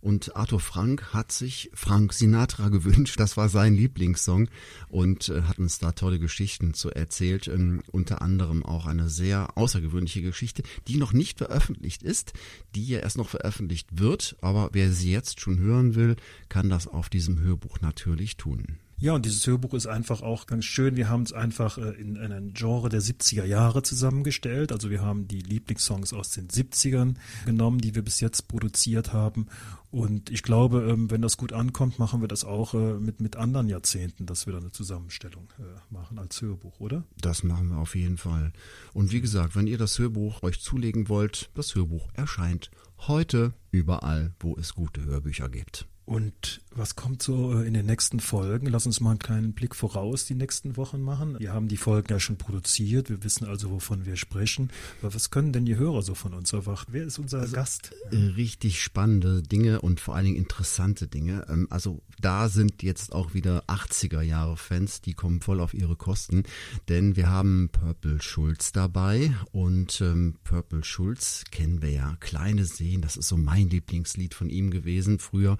Und 0.00 0.34
Arthur 0.34 0.58
Frank 0.58 1.14
hat 1.14 1.30
sich 1.30 1.70
Frank 1.74 2.12
Sinatra 2.12 2.70
gewünscht. 2.70 3.20
Das 3.20 3.36
war 3.36 3.48
sein 3.48 3.74
Lieblingssong 3.74 4.48
und 4.88 5.28
hat 5.28 5.60
uns 5.60 5.78
da 5.78 5.92
tolle 5.92 6.18
Geschichten 6.18 6.74
zu 6.74 6.90
erzählt. 6.90 7.46
Ähm, 7.46 7.84
unter 7.92 8.20
anderem 8.20 8.64
auch 8.64 8.86
eine 8.86 9.08
sehr 9.08 9.56
außergewöhnliche 9.56 10.22
Geschichte, 10.22 10.64
die 10.88 10.96
noch 10.96 11.12
nicht 11.12 11.38
veröffentlicht 11.38 12.02
ist, 12.02 12.32
die 12.74 12.84
ja 12.84 12.98
erst 12.98 13.16
noch 13.16 13.28
veröffentlicht 13.28 13.90
wird. 13.92 14.34
Aber 14.40 14.70
wer 14.72 14.90
sie 14.90 15.12
jetzt 15.12 15.40
schon 15.40 15.60
hören 15.60 15.94
will, 15.94 16.16
kann 16.48 16.68
das 16.68 16.88
auf 16.88 17.08
diesem 17.08 17.38
Hörbuch 17.38 17.80
natürlich 17.80 18.36
tun. 18.36 18.78
Ja, 19.02 19.14
und 19.14 19.26
dieses 19.26 19.44
Hörbuch 19.48 19.74
ist 19.74 19.88
einfach 19.88 20.22
auch 20.22 20.46
ganz 20.46 20.64
schön. 20.64 20.94
Wir 20.94 21.08
haben 21.08 21.24
es 21.24 21.32
einfach 21.32 21.76
äh, 21.76 21.90
in 22.00 22.16
einen 22.16 22.52
Genre 22.52 22.88
der 22.88 23.02
70er 23.02 23.44
Jahre 23.44 23.82
zusammengestellt. 23.82 24.70
Also 24.70 24.90
wir 24.90 25.02
haben 25.02 25.26
die 25.26 25.40
Lieblingssongs 25.40 26.12
aus 26.12 26.30
den 26.30 26.46
70ern 26.46 27.16
genommen, 27.44 27.80
die 27.80 27.96
wir 27.96 28.02
bis 28.02 28.20
jetzt 28.20 28.46
produziert 28.46 29.12
haben. 29.12 29.48
Und 29.90 30.30
ich 30.30 30.44
glaube, 30.44 30.88
ähm, 30.88 31.10
wenn 31.10 31.20
das 31.20 31.36
gut 31.36 31.52
ankommt, 31.52 31.98
machen 31.98 32.20
wir 32.20 32.28
das 32.28 32.44
auch 32.44 32.74
äh, 32.74 32.94
mit, 33.00 33.20
mit 33.20 33.34
anderen 33.34 33.68
Jahrzehnten, 33.68 34.24
dass 34.24 34.46
wir 34.46 34.52
da 34.52 34.60
eine 34.60 34.70
Zusammenstellung 34.70 35.48
äh, 35.58 35.64
machen 35.92 36.20
als 36.20 36.40
Hörbuch, 36.40 36.78
oder? 36.78 37.02
Das 37.20 37.42
machen 37.42 37.70
wir 37.70 37.78
auf 37.78 37.96
jeden 37.96 38.18
Fall. 38.18 38.52
Und 38.92 39.10
wie 39.10 39.20
gesagt, 39.20 39.56
wenn 39.56 39.66
ihr 39.66 39.78
das 39.78 39.98
Hörbuch 39.98 40.44
euch 40.44 40.60
zulegen 40.60 41.08
wollt, 41.08 41.50
das 41.54 41.74
Hörbuch 41.74 42.08
erscheint 42.14 42.70
heute 43.08 43.52
überall, 43.72 44.32
wo 44.38 44.56
es 44.56 44.74
gute 44.74 45.04
Hörbücher 45.04 45.48
gibt. 45.48 45.88
Und 46.04 46.61
was 46.76 46.96
kommt 46.96 47.22
so 47.22 47.58
äh, 47.58 47.66
in 47.66 47.74
den 47.74 47.86
nächsten 47.86 48.20
Folgen? 48.20 48.66
Lass 48.66 48.86
uns 48.86 49.00
mal 49.00 49.10
einen 49.10 49.18
kleinen 49.18 49.52
Blick 49.52 49.74
voraus 49.74 50.26
die 50.26 50.34
nächsten 50.34 50.76
Wochen 50.76 51.00
machen. 51.00 51.38
Wir 51.38 51.52
haben 51.52 51.68
die 51.68 51.76
Folgen 51.76 52.08
ja 52.10 52.20
schon 52.20 52.36
produziert. 52.36 53.10
Wir 53.10 53.22
wissen 53.24 53.46
also, 53.46 53.70
wovon 53.70 54.06
wir 54.06 54.16
sprechen. 54.16 54.70
Aber 55.00 55.14
was 55.14 55.30
können 55.30 55.52
denn 55.52 55.64
die 55.64 55.76
Hörer 55.76 56.02
so 56.02 56.14
von 56.14 56.34
uns 56.34 56.52
erwarten? 56.52 56.92
Wer 56.92 57.04
ist 57.04 57.18
unser 57.18 57.40
also, 57.40 57.54
Gast? 57.54 57.92
Äh, 58.10 58.16
richtig 58.16 58.82
spannende 58.82 59.42
Dinge 59.42 59.80
und 59.80 60.00
vor 60.00 60.14
allen 60.14 60.26
Dingen 60.26 60.36
interessante 60.36 61.08
Dinge. 61.08 61.46
Ähm, 61.48 61.66
also 61.70 62.02
da 62.20 62.48
sind 62.48 62.82
jetzt 62.82 63.12
auch 63.12 63.34
wieder 63.34 63.64
80er 63.66 64.22
Jahre 64.22 64.56
Fans, 64.56 65.00
die 65.00 65.14
kommen 65.14 65.40
voll 65.40 65.60
auf 65.60 65.74
ihre 65.74 65.96
Kosten. 65.96 66.44
Denn 66.88 67.16
wir 67.16 67.28
haben 67.28 67.68
Purple 67.72 68.20
Schulz 68.22 68.72
dabei. 68.72 69.34
Und 69.52 70.00
ähm, 70.00 70.36
Purple 70.44 70.84
Schulz 70.84 71.44
kennen 71.50 71.82
wir 71.82 71.90
ja. 71.90 72.16
Kleine 72.20 72.64
Seen, 72.64 73.02
das 73.02 73.16
ist 73.16 73.28
so 73.28 73.36
mein 73.36 73.68
Lieblingslied 73.68 74.34
von 74.34 74.48
ihm 74.48 74.70
gewesen 74.70 75.18
früher. 75.18 75.58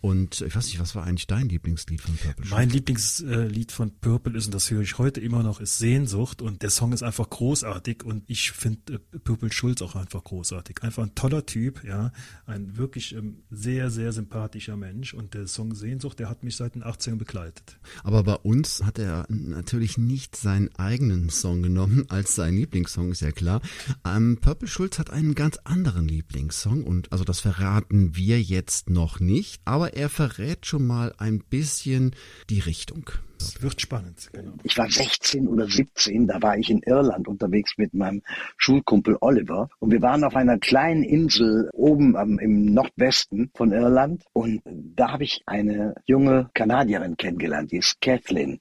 Und 0.00 0.40
ich 0.40 0.56
weiß 0.56 0.66
nicht, 0.66 0.80
was 0.80 0.94
war 0.94 1.04
eigentlich 1.04 1.26
dein 1.26 1.48
Lieblingslied 1.48 2.00
von 2.00 2.16
Purple? 2.16 2.46
Mein 2.48 2.70
Lieblingslied 2.70 3.70
von 3.70 3.90
Purple 4.00 4.36
ist, 4.36 4.46
und 4.46 4.54
das 4.54 4.70
höre 4.70 4.80
ich 4.80 4.96
heute 4.96 5.20
immer 5.20 5.42
noch, 5.42 5.60
ist 5.60 5.78
Sehnsucht. 5.78 6.40
Und 6.40 6.62
der 6.62 6.70
Song 6.70 6.92
ist 6.92 7.02
einfach 7.02 7.28
großartig. 7.28 8.04
Und 8.04 8.24
ich 8.26 8.52
finde 8.52 8.94
äh, 8.94 9.18
Purple 9.18 9.52
Schulz 9.52 9.82
auch 9.82 9.96
einfach 9.96 10.24
großartig. 10.24 10.82
Einfach 10.82 11.02
ein 11.02 11.14
toller 11.14 11.44
Typ, 11.44 11.84
ja. 11.84 12.12
Ein 12.46 12.78
wirklich 12.78 13.14
ähm, 13.14 13.42
sehr, 13.50 13.90
sehr 13.90 14.12
sympathischer 14.12 14.76
Mensch. 14.76 15.12
Und 15.12 15.34
der 15.34 15.46
Song 15.46 15.74
Sehnsucht, 15.74 16.18
der 16.18 16.30
hat 16.30 16.44
mich 16.44 16.56
seit 16.56 16.76
den 16.76 16.82
18 16.82 17.18
begleitet. 17.18 17.78
Aber 18.02 18.22
bei 18.22 18.36
uns 18.36 18.82
hat 18.82 18.98
er 18.98 19.26
natürlich 19.28 19.98
nicht 19.98 20.34
seinen 20.34 20.74
eigenen 20.76 21.28
Song 21.28 21.62
genommen 21.62 22.06
als 22.08 22.34
sein 22.34 22.56
Lieblingssong, 22.56 23.12
ist 23.12 23.20
ja 23.20 23.32
klar. 23.32 23.60
Ähm, 24.06 24.38
Purple 24.40 24.68
Schulz 24.68 24.98
hat 24.98 25.10
einen 25.10 25.34
ganz 25.34 25.58
anderen 25.64 26.08
Lieblingssong. 26.08 26.84
Und 26.84 27.12
also 27.12 27.24
das 27.24 27.40
verraten 27.40 28.16
wir 28.16 28.40
jetzt 28.40 28.88
noch 28.88 29.20
nicht. 29.20 29.60
Aber 29.66 29.89
er 29.94 30.08
verrät 30.08 30.66
schon 30.66 30.86
mal 30.86 31.14
ein 31.18 31.40
bisschen 31.40 32.14
die 32.48 32.60
Richtung. 32.60 33.10
Das 33.38 33.62
wird 33.62 33.80
spannend. 33.80 34.28
Genau. 34.32 34.52
Ich 34.64 34.76
war 34.76 34.90
16 34.90 35.48
oder 35.48 35.66
17, 35.66 36.26
da 36.26 36.42
war 36.42 36.58
ich 36.58 36.68
in 36.68 36.82
Irland 36.82 37.26
unterwegs 37.26 37.72
mit 37.78 37.94
meinem 37.94 38.22
Schulkumpel 38.58 39.16
Oliver 39.20 39.70
und 39.78 39.92
wir 39.92 40.02
waren 40.02 40.24
auf 40.24 40.36
einer 40.36 40.58
kleinen 40.58 41.02
Insel 41.02 41.70
oben 41.72 42.16
am, 42.16 42.38
im 42.38 42.66
Nordwesten 42.66 43.50
von 43.54 43.72
Irland 43.72 44.24
und 44.34 44.60
da 44.64 45.12
habe 45.12 45.24
ich 45.24 45.42
eine 45.46 45.94
junge 46.04 46.50
Kanadierin 46.52 47.16
kennengelernt, 47.16 47.72
die 47.72 47.78
ist 47.78 48.00
Kathleen. 48.02 48.60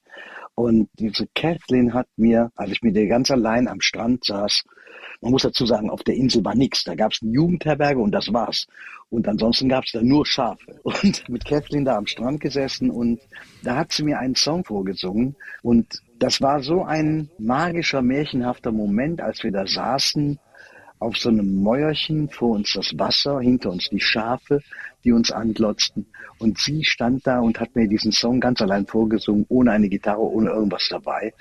Und 0.55 0.89
diese 0.99 1.27
Kathleen 1.35 1.93
hat 1.93 2.07
mir, 2.17 2.51
als 2.55 2.71
ich 2.71 2.81
mit 2.81 2.95
ihr 2.95 3.07
ganz 3.07 3.31
allein 3.31 3.67
am 3.67 3.79
Strand 3.81 4.25
saß, 4.25 4.63
man 5.21 5.31
muss 5.31 5.43
dazu 5.43 5.65
sagen, 5.65 5.89
auf 5.89 6.03
der 6.03 6.15
Insel 6.15 6.43
war 6.45 6.55
nichts. 6.55 6.83
Da 6.83 6.95
gab 6.95 7.11
es 7.11 7.21
eine 7.21 7.31
Jugendherberge 7.31 7.99
und 7.99 8.11
das 8.11 8.31
war's. 8.31 8.67
Und 9.09 9.27
ansonsten 9.27 9.67
gab 9.67 9.83
es 9.83 9.91
da 9.91 10.01
nur 10.01 10.25
Schafe. 10.25 10.79
Und 10.83 11.27
mit 11.29 11.43
Kathleen 11.45 11.83
da 11.83 11.97
am 11.97 12.05
Strand 12.05 12.39
gesessen 12.39 12.91
und 12.91 13.19
da 13.63 13.75
hat 13.75 13.91
sie 13.91 14.03
mir 14.03 14.19
einen 14.19 14.35
Song 14.35 14.63
vorgesungen. 14.63 15.35
Und 15.63 16.01
das 16.19 16.41
war 16.41 16.61
so 16.61 16.83
ein 16.83 17.29
magischer, 17.39 18.01
märchenhafter 18.01 18.71
Moment, 18.71 19.21
als 19.21 19.43
wir 19.43 19.51
da 19.51 19.65
saßen 19.65 20.39
auf 20.99 21.17
so 21.17 21.29
einem 21.29 21.63
Mäuerchen, 21.63 22.29
vor 22.29 22.51
uns 22.51 22.73
das 22.73 22.93
Wasser, 22.97 23.39
hinter 23.39 23.71
uns 23.71 23.89
die 23.89 24.01
Schafe, 24.01 24.61
die 25.03 25.13
uns 25.13 25.31
anglotzten. 25.31 26.07
Und 26.39 26.59
sie 26.59 26.83
stand 26.83 27.25
da 27.25 27.39
und 27.39 27.59
hat 27.59 27.75
mir 27.75 27.87
diesen 27.87 28.11
Song 28.11 28.39
ganz 28.39 28.61
allein 28.61 28.85
vorgesungen, 28.85 29.45
ohne 29.49 29.71
eine 29.71 29.89
Gitarre, 29.89 30.21
ohne 30.21 30.49
irgendwas 30.49 30.87
dabei. 30.89 31.33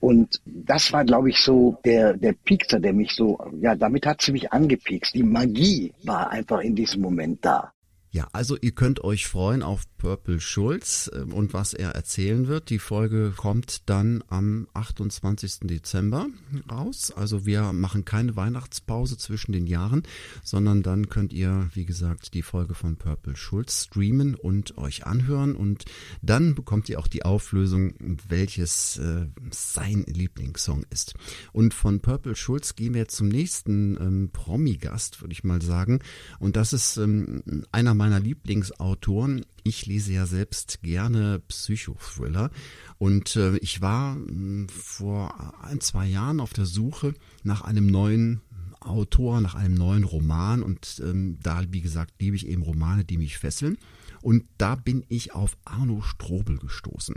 Und 0.00 0.40
das 0.46 0.92
war, 0.92 1.04
glaube 1.04 1.28
ich, 1.28 1.38
so 1.38 1.78
der, 1.84 2.16
der 2.16 2.32
Piekser, 2.32 2.80
der 2.80 2.94
mich 2.94 3.12
so, 3.12 3.38
ja, 3.60 3.74
damit 3.74 4.06
hat 4.06 4.22
sie 4.22 4.32
mich 4.32 4.50
angepiekst. 4.50 5.14
Die 5.14 5.22
Magie 5.22 5.92
war 6.04 6.30
einfach 6.30 6.60
in 6.60 6.74
diesem 6.74 7.02
Moment 7.02 7.44
da. 7.44 7.72
Ja, 8.12 8.26
also 8.32 8.56
ihr 8.60 8.72
könnt 8.72 9.04
euch 9.04 9.28
freuen 9.28 9.62
auf 9.62 9.84
Purple 9.96 10.40
Schulz 10.40 11.08
ähm, 11.14 11.32
und 11.32 11.54
was 11.54 11.74
er 11.74 11.90
erzählen 11.90 12.48
wird. 12.48 12.68
Die 12.68 12.80
Folge 12.80 13.32
kommt 13.36 13.88
dann 13.88 14.24
am 14.26 14.66
28. 14.74 15.60
Dezember 15.60 16.26
raus. 16.68 17.12
Also 17.14 17.46
wir 17.46 17.72
machen 17.72 18.04
keine 18.04 18.34
Weihnachtspause 18.34 19.16
zwischen 19.16 19.52
den 19.52 19.68
Jahren, 19.68 20.02
sondern 20.42 20.82
dann 20.82 21.08
könnt 21.08 21.32
ihr, 21.32 21.70
wie 21.74 21.84
gesagt, 21.84 22.34
die 22.34 22.42
Folge 22.42 22.74
von 22.74 22.96
Purple 22.96 23.36
Schulz 23.36 23.84
streamen 23.84 24.34
und 24.34 24.76
euch 24.76 25.06
anhören 25.06 25.54
und 25.54 25.84
dann 26.20 26.56
bekommt 26.56 26.88
ihr 26.88 26.98
auch 26.98 27.06
die 27.06 27.24
Auflösung, 27.24 27.94
welches 28.26 28.96
äh, 28.96 29.26
sein 29.52 30.04
Lieblingssong 30.08 30.84
ist. 30.90 31.14
Und 31.52 31.74
von 31.74 32.00
Purple 32.00 32.34
Schulz 32.34 32.74
gehen 32.74 32.94
wir 32.94 33.06
zum 33.06 33.28
nächsten 33.28 33.96
ähm, 34.00 34.30
Promi-Gast, 34.32 35.20
würde 35.20 35.32
ich 35.32 35.44
mal 35.44 35.62
sagen. 35.62 36.00
Und 36.40 36.56
das 36.56 36.72
ist 36.72 36.96
ähm, 36.96 37.42
einer 37.70 37.99
meiner 38.00 38.18
Lieblingsautoren. 38.18 39.44
Ich 39.62 39.84
lese 39.84 40.14
ja 40.14 40.24
selbst 40.24 40.82
gerne 40.82 41.42
Psychothriller 41.48 42.50
und 42.96 43.36
äh, 43.36 43.58
ich 43.58 43.82
war 43.82 44.16
äh, 44.16 44.66
vor 44.68 45.62
ein, 45.62 45.82
zwei 45.82 46.06
Jahren 46.06 46.40
auf 46.40 46.54
der 46.54 46.64
Suche 46.64 47.12
nach 47.42 47.60
einem 47.60 47.86
neuen 47.86 48.40
Autor, 48.80 49.42
nach 49.42 49.54
einem 49.54 49.74
neuen 49.74 50.04
Roman 50.04 50.62
und 50.62 51.02
ähm, 51.04 51.36
da, 51.42 51.62
wie 51.68 51.82
gesagt, 51.82 52.14
liebe 52.20 52.36
ich 52.36 52.48
eben 52.48 52.62
Romane, 52.62 53.04
die 53.04 53.18
mich 53.18 53.36
fesseln. 53.36 53.76
Und 54.22 54.44
da 54.58 54.74
bin 54.74 55.04
ich 55.08 55.34
auf 55.34 55.56
Arno 55.64 56.02
Strobel 56.02 56.58
gestoßen. 56.58 57.16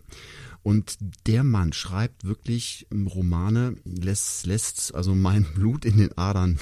Und 0.61 0.97
der 1.27 1.43
Mann 1.43 1.73
schreibt 1.73 2.23
wirklich 2.23 2.87
Romane, 2.91 3.75
lässt, 3.83 4.45
lässt 4.45 4.95
also 4.95 5.13
mein 5.13 5.43
Blut 5.43 5.85
in 5.85 5.97
den 5.97 6.17
Adern 6.17 6.59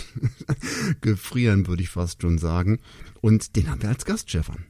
gefrieren, 1.01 1.67
würde 1.67 1.84
ich 1.84 1.89
fast 1.89 2.21
schon 2.21 2.39
sagen. 2.39 2.80
Und 3.21 3.56
den 3.56 3.69
haben 3.69 3.82
wir 3.82 3.89
als 3.89 4.06
Gast, 4.06 4.30
Stefan. 4.30 4.65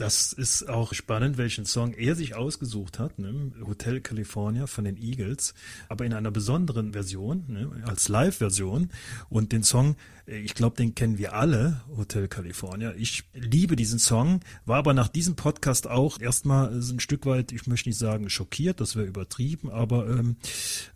Das 0.00 0.32
ist 0.32 0.66
auch 0.66 0.94
spannend, 0.94 1.36
welchen 1.36 1.66
Song 1.66 1.92
er 1.92 2.16
sich 2.16 2.34
ausgesucht 2.34 2.98
hat, 2.98 3.18
ne? 3.18 3.52
Hotel 3.66 4.00
California 4.00 4.66
von 4.66 4.86
den 4.86 4.96
Eagles, 4.96 5.52
aber 5.90 6.06
in 6.06 6.14
einer 6.14 6.30
besonderen 6.30 6.94
Version, 6.94 7.44
ne? 7.48 7.70
als 7.84 8.08
Live-Version. 8.08 8.88
Und 9.28 9.52
den 9.52 9.62
Song, 9.62 9.96
ich 10.24 10.54
glaube, 10.54 10.76
den 10.76 10.94
kennen 10.94 11.18
wir 11.18 11.34
alle, 11.34 11.82
Hotel 11.98 12.28
California. 12.28 12.94
Ich 12.96 13.24
liebe 13.34 13.76
diesen 13.76 13.98
Song, 13.98 14.40
war 14.64 14.78
aber 14.78 14.94
nach 14.94 15.08
diesem 15.08 15.36
Podcast 15.36 15.86
auch 15.86 16.18
erstmal 16.18 16.72
ein 16.72 17.00
Stück 17.00 17.26
weit, 17.26 17.52
ich 17.52 17.66
möchte 17.66 17.90
nicht 17.90 17.98
sagen 17.98 18.30
schockiert, 18.30 18.80
das 18.80 18.96
wäre 18.96 19.06
übertrieben, 19.06 19.68
aber 19.68 20.08
ähm, 20.08 20.36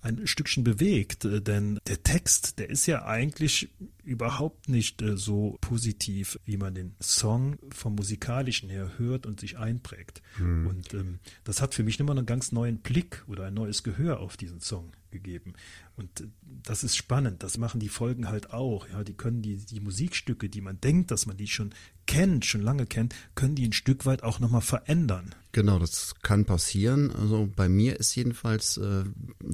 ein 0.01 0.27
Stückchen 0.27 0.65
bewegt, 0.65 1.25
denn 1.25 1.79
der 1.87 2.03
Text, 2.03 2.59
der 2.59 2.71
ist 2.71 2.87
ja 2.87 3.05
eigentlich 3.05 3.69
überhaupt 4.05 4.69
nicht 4.69 5.03
äh, 5.03 5.17
so 5.17 5.57
positiv, 5.61 6.39
wie 6.45 6.57
man 6.57 6.75
den 6.75 6.95
Song 7.01 7.59
vom 7.71 7.95
musikalischen 7.95 8.69
her 8.69 8.91
hört 8.99 9.27
und 9.27 9.41
sich 9.41 9.59
einprägt. 9.59 10.23
Mhm. 10.39 10.67
Und 10.67 10.95
ähm, 10.95 11.19
das 11.45 11.61
hat 11.61 11.75
für 11.75 11.83
mich 11.83 12.01
immer 12.01 12.13
einen 12.13 12.27
ganz 12.27 12.53
neuen 12.53 12.79
Blick 12.79 13.25
oder 13.27 13.47
ein 13.47 13.55
neues 13.55 13.83
Gehör 13.83 14.21
auf 14.21 14.37
diesen 14.37 14.61
Song 14.61 14.93
gegeben. 15.15 15.55
Und 15.97 16.21
äh, 16.21 16.25
das 16.63 16.85
ist 16.85 16.97
spannend. 16.97 17.43
Das 17.43 17.57
machen 17.57 17.81
die 17.81 17.89
Folgen 17.89 18.29
halt 18.29 18.53
auch. 18.53 18.89
Ja, 18.91 19.03
die 19.05 19.15
können 19.15 19.41
die, 19.41 19.57
die 19.57 19.81
Musikstücke, 19.81 20.49
die 20.51 20.61
man 20.61 20.81
denkt, 20.81 21.11
dass 21.11 21.25
man 21.25 21.37
die 21.37 21.47
schon 21.47 21.71
kennt, 22.07 22.45
schon 22.45 22.61
lange 22.61 22.85
kennt, 22.85 23.15
können 23.35 23.55
die 23.55 23.67
ein 23.67 23.73
Stück 23.73 24.05
weit 24.05 24.23
auch 24.23 24.41
nochmal 24.41 24.61
verändern. 24.61 25.35
Genau, 25.53 25.79
das 25.79 26.17
kann 26.23 26.45
passieren. 26.45 27.11
Also 27.13 27.49
bei 27.55 27.69
mir 27.69 27.99
ist 27.99 28.15
jedenfalls 28.17 28.77
äh, 28.77 29.05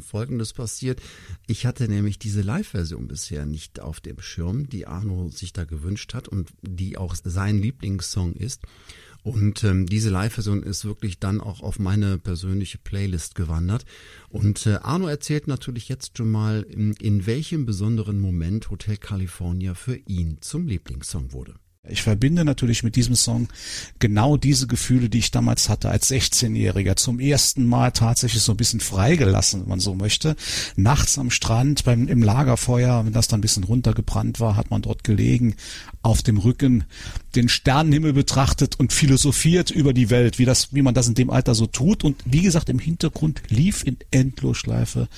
Folgendes 0.00 0.54
passiert. 0.54 1.00
Ich 1.46 1.66
hatte 1.66 1.88
nämlich 1.88 2.18
diese 2.18 2.40
Live-Version 2.40 3.06
bisher 3.06 3.44
nicht 3.44 3.80
auf 3.80 4.00
dem 4.00 4.20
Schirm, 4.20 4.68
die 4.68 4.86
Arno 4.86 5.28
sich 5.28 5.52
da 5.52 5.64
gewünscht 5.64 6.14
hat 6.14 6.26
und 6.26 6.48
die 6.62 6.96
auch 6.96 7.14
sein 7.22 7.58
Lieblingssong 7.58 8.32
ist. 8.32 8.62
Und 9.22 9.64
ähm, 9.64 9.86
diese 9.86 10.10
Live-Version 10.10 10.62
ist 10.62 10.84
wirklich 10.84 11.18
dann 11.18 11.40
auch 11.40 11.60
auf 11.60 11.78
meine 11.78 12.18
persönliche 12.18 12.78
Playlist 12.78 13.34
gewandert. 13.34 13.84
Und 14.28 14.66
äh, 14.66 14.78
Arno 14.82 15.06
erzählt 15.06 15.46
natürlich 15.46 15.88
jetzt 15.88 16.16
schon 16.16 16.30
mal, 16.30 16.62
in, 16.62 16.92
in 16.94 17.26
welchem 17.26 17.66
besonderen 17.66 18.18
Moment 18.20 18.70
Hotel 18.70 18.96
California 18.96 19.74
für 19.74 19.96
ihn 19.96 20.38
zum 20.40 20.66
Lieblingssong 20.66 21.32
wurde. 21.32 21.54
Ich 21.88 22.02
verbinde 22.02 22.44
natürlich 22.44 22.82
mit 22.82 22.94
diesem 22.94 23.14
Song 23.14 23.48
genau 24.00 24.36
diese 24.36 24.66
Gefühle, 24.66 25.08
die 25.08 25.18
ich 25.18 25.30
damals 25.30 25.70
hatte 25.70 25.88
als 25.88 26.10
16-Jähriger. 26.10 26.96
Zum 26.96 27.20
ersten 27.20 27.64
Mal 27.64 27.92
tatsächlich 27.92 28.42
so 28.42 28.52
ein 28.52 28.58
bisschen 28.58 28.80
freigelassen, 28.80 29.62
wenn 29.62 29.68
man 29.70 29.80
so 29.80 29.94
möchte. 29.94 30.36
Nachts 30.76 31.18
am 31.18 31.30
Strand, 31.30 31.84
beim, 31.84 32.06
im 32.06 32.22
Lagerfeuer, 32.22 33.06
wenn 33.06 33.14
das 33.14 33.28
dann 33.28 33.38
ein 33.38 33.40
bisschen 33.40 33.64
runtergebrannt 33.64 34.40
war, 34.40 34.56
hat 34.56 34.70
man 34.70 34.82
dort 34.82 35.04
gelegen, 35.04 35.56
auf 36.02 36.22
dem 36.22 36.36
Rücken 36.36 36.84
den 37.34 37.48
Sternenhimmel 37.48 38.12
betrachtet 38.12 38.78
und 38.78 38.92
philosophiert 38.92 39.70
über 39.70 39.94
die 39.94 40.10
Welt, 40.10 40.38
wie 40.38 40.44
das, 40.44 40.74
wie 40.74 40.82
man 40.82 40.92
das 40.92 41.08
in 41.08 41.14
dem 41.14 41.30
Alter 41.30 41.54
so 41.54 41.66
tut. 41.66 42.04
Und 42.04 42.18
wie 42.26 42.42
gesagt, 42.42 42.68
im 42.68 42.78
Hintergrund 42.78 43.40
lief 43.48 43.86
in 43.86 43.96
Endlosschleife 44.10 45.08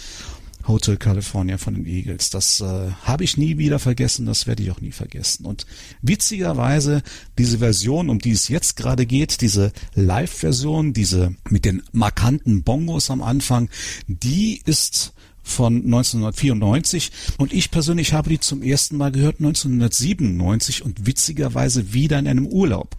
Hotel 0.66 0.96
California 0.96 1.58
von 1.58 1.74
den 1.74 1.86
Eagles. 1.86 2.30
Das 2.30 2.60
äh, 2.60 2.90
habe 3.02 3.24
ich 3.24 3.36
nie 3.36 3.58
wieder 3.58 3.78
vergessen, 3.78 4.26
das 4.26 4.46
werde 4.46 4.62
ich 4.62 4.70
auch 4.70 4.80
nie 4.80 4.92
vergessen. 4.92 5.46
Und 5.46 5.66
witzigerweise 6.00 7.02
diese 7.38 7.58
Version, 7.58 8.08
um 8.08 8.18
die 8.18 8.32
es 8.32 8.48
jetzt 8.48 8.76
gerade 8.76 9.06
geht, 9.06 9.40
diese 9.40 9.72
Live-Version, 9.94 10.92
diese 10.92 11.34
mit 11.48 11.64
den 11.64 11.82
markanten 11.92 12.62
Bongos 12.62 13.10
am 13.10 13.22
Anfang, 13.22 13.68
die 14.06 14.60
ist 14.64 15.14
von 15.42 15.76
1994 15.76 17.10
und 17.38 17.52
ich 17.52 17.70
persönlich 17.70 18.12
habe 18.12 18.30
die 18.30 18.40
zum 18.40 18.62
ersten 18.62 18.96
Mal 18.96 19.12
gehört 19.12 19.40
1997 19.40 20.84
und 20.84 21.06
witzigerweise 21.06 21.92
wieder 21.92 22.18
in 22.18 22.28
einem 22.28 22.46
Urlaub. 22.46 22.96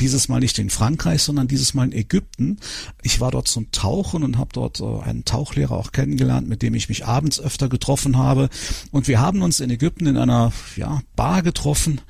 Dieses 0.00 0.28
Mal 0.28 0.40
nicht 0.40 0.58
in 0.58 0.70
Frankreich, 0.70 1.22
sondern 1.22 1.48
dieses 1.48 1.74
Mal 1.74 1.86
in 1.86 1.92
Ägypten. 1.92 2.58
Ich 3.02 3.20
war 3.20 3.30
dort 3.30 3.48
zum 3.48 3.70
Tauchen 3.70 4.22
und 4.24 4.38
habe 4.38 4.50
dort 4.52 4.80
äh, 4.80 5.00
einen 5.00 5.24
Tauchlehrer 5.24 5.72
auch 5.72 5.92
kennengelernt, 5.92 6.48
mit 6.48 6.62
dem 6.62 6.74
ich 6.74 6.88
mich 6.88 7.06
abends 7.06 7.40
öfter 7.40 7.68
getroffen 7.68 8.18
habe 8.18 8.48
und 8.90 9.08
wir 9.08 9.20
haben 9.20 9.42
uns 9.42 9.60
in 9.60 9.70
Ägypten 9.70 10.06
in 10.06 10.16
einer 10.16 10.52
ja, 10.76 11.00
Bar 11.16 11.42
getroffen 11.42 12.00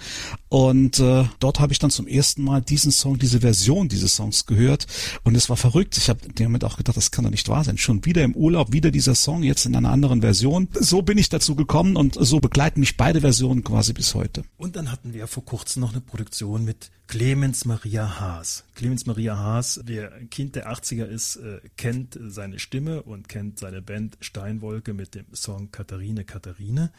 und 0.48 1.00
äh, 1.00 1.24
dort 1.40 1.58
habe 1.58 1.72
ich 1.72 1.80
dann 1.80 1.90
zum 1.90 2.06
ersten 2.06 2.44
Mal 2.44 2.62
diesen 2.62 2.92
Song, 2.92 3.18
diese 3.18 3.40
Version 3.40 3.88
dieses 3.88 4.14
Songs 4.14 4.46
gehört 4.46 4.86
und 5.24 5.34
es 5.34 5.50
war 5.50 5.56
verrückt. 5.56 5.96
Ich 5.96 6.08
habe 6.08 6.20
damit 6.34 6.62
auch 6.62 6.76
gedacht, 6.76 6.96
das 6.96 7.10
kann 7.10 7.24
doch 7.24 7.30
nicht 7.30 7.48
wahr 7.48 7.64
sein. 7.64 7.76
Schon 7.76 8.04
wieder 8.04 8.22
im 8.22 8.36
Urlaub, 8.36 8.72
wieder 8.72 8.90
dieser 8.90 9.16
Song, 9.16 9.42
jetzt 9.42 9.66
in 9.66 9.73
in 9.74 9.84
einer 9.84 9.92
anderen 9.92 10.20
Version. 10.20 10.68
So 10.72 11.02
bin 11.02 11.18
ich 11.18 11.28
dazu 11.28 11.54
gekommen 11.56 11.96
und 11.96 12.16
so 12.18 12.40
begleiten 12.40 12.80
mich 12.80 12.96
beide 12.96 13.20
Versionen 13.20 13.64
quasi 13.64 13.92
bis 13.92 14.14
heute. 14.14 14.44
Und 14.56 14.76
dann 14.76 14.90
hatten 14.90 15.12
wir 15.12 15.26
vor 15.26 15.44
kurzem 15.44 15.80
noch 15.80 15.92
eine 15.92 16.00
Produktion 16.00 16.64
mit 16.64 16.90
Clemens 17.06 17.64
Maria 17.64 18.18
Haas. 18.20 18.64
Clemens 18.74 19.04
Maria 19.06 19.36
Haas, 19.36 19.80
wer 19.84 20.10
Kind 20.26 20.54
der 20.56 20.70
80er 20.70 21.04
ist, 21.04 21.36
äh, 21.36 21.60
kennt 21.76 22.18
seine 22.20 22.58
Stimme 22.58 23.02
und 23.02 23.28
kennt 23.28 23.58
seine 23.58 23.82
Band 23.82 24.16
Steinwolke 24.20 24.94
mit 24.94 25.14
dem 25.14 25.26
Song 25.32 25.70
Katharine 25.70 26.24
Katharine. 26.24 26.92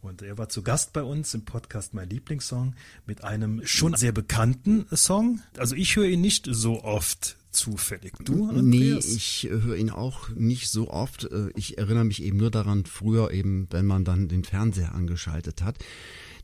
Und 0.00 0.22
er 0.22 0.38
war 0.38 0.48
zu 0.48 0.62
Gast 0.62 0.92
bei 0.92 1.02
uns 1.02 1.34
im 1.34 1.44
Podcast 1.44 1.94
Mein 1.94 2.08
Lieblingssong 2.08 2.74
mit 3.06 3.22
einem 3.22 3.64
schon 3.64 3.94
sehr 3.94 4.12
bekannten 4.12 4.86
Song. 4.92 5.40
Also 5.56 5.76
ich 5.76 5.96
höre 5.96 6.06
ihn 6.06 6.20
nicht 6.20 6.48
so 6.50 6.82
oft 6.82 7.36
zufällig. 7.54 8.12
Du, 8.24 8.48
Andreas? 8.48 8.64
Nee, 8.64 8.98
ich 8.98 9.48
höre 9.50 9.76
ihn 9.76 9.90
auch 9.90 10.28
nicht 10.30 10.68
so 10.68 10.90
oft. 10.90 11.24
Äh, 11.24 11.50
ich 11.56 11.78
erinnere 11.78 12.04
mich 12.04 12.22
eben 12.22 12.38
nur 12.38 12.50
daran, 12.50 12.84
früher 12.84 13.30
eben, 13.30 13.68
wenn 13.70 13.86
man 13.86 14.04
dann 14.04 14.28
den 14.28 14.44
Fernseher 14.44 14.94
angeschaltet 14.94 15.62
hat, 15.62 15.78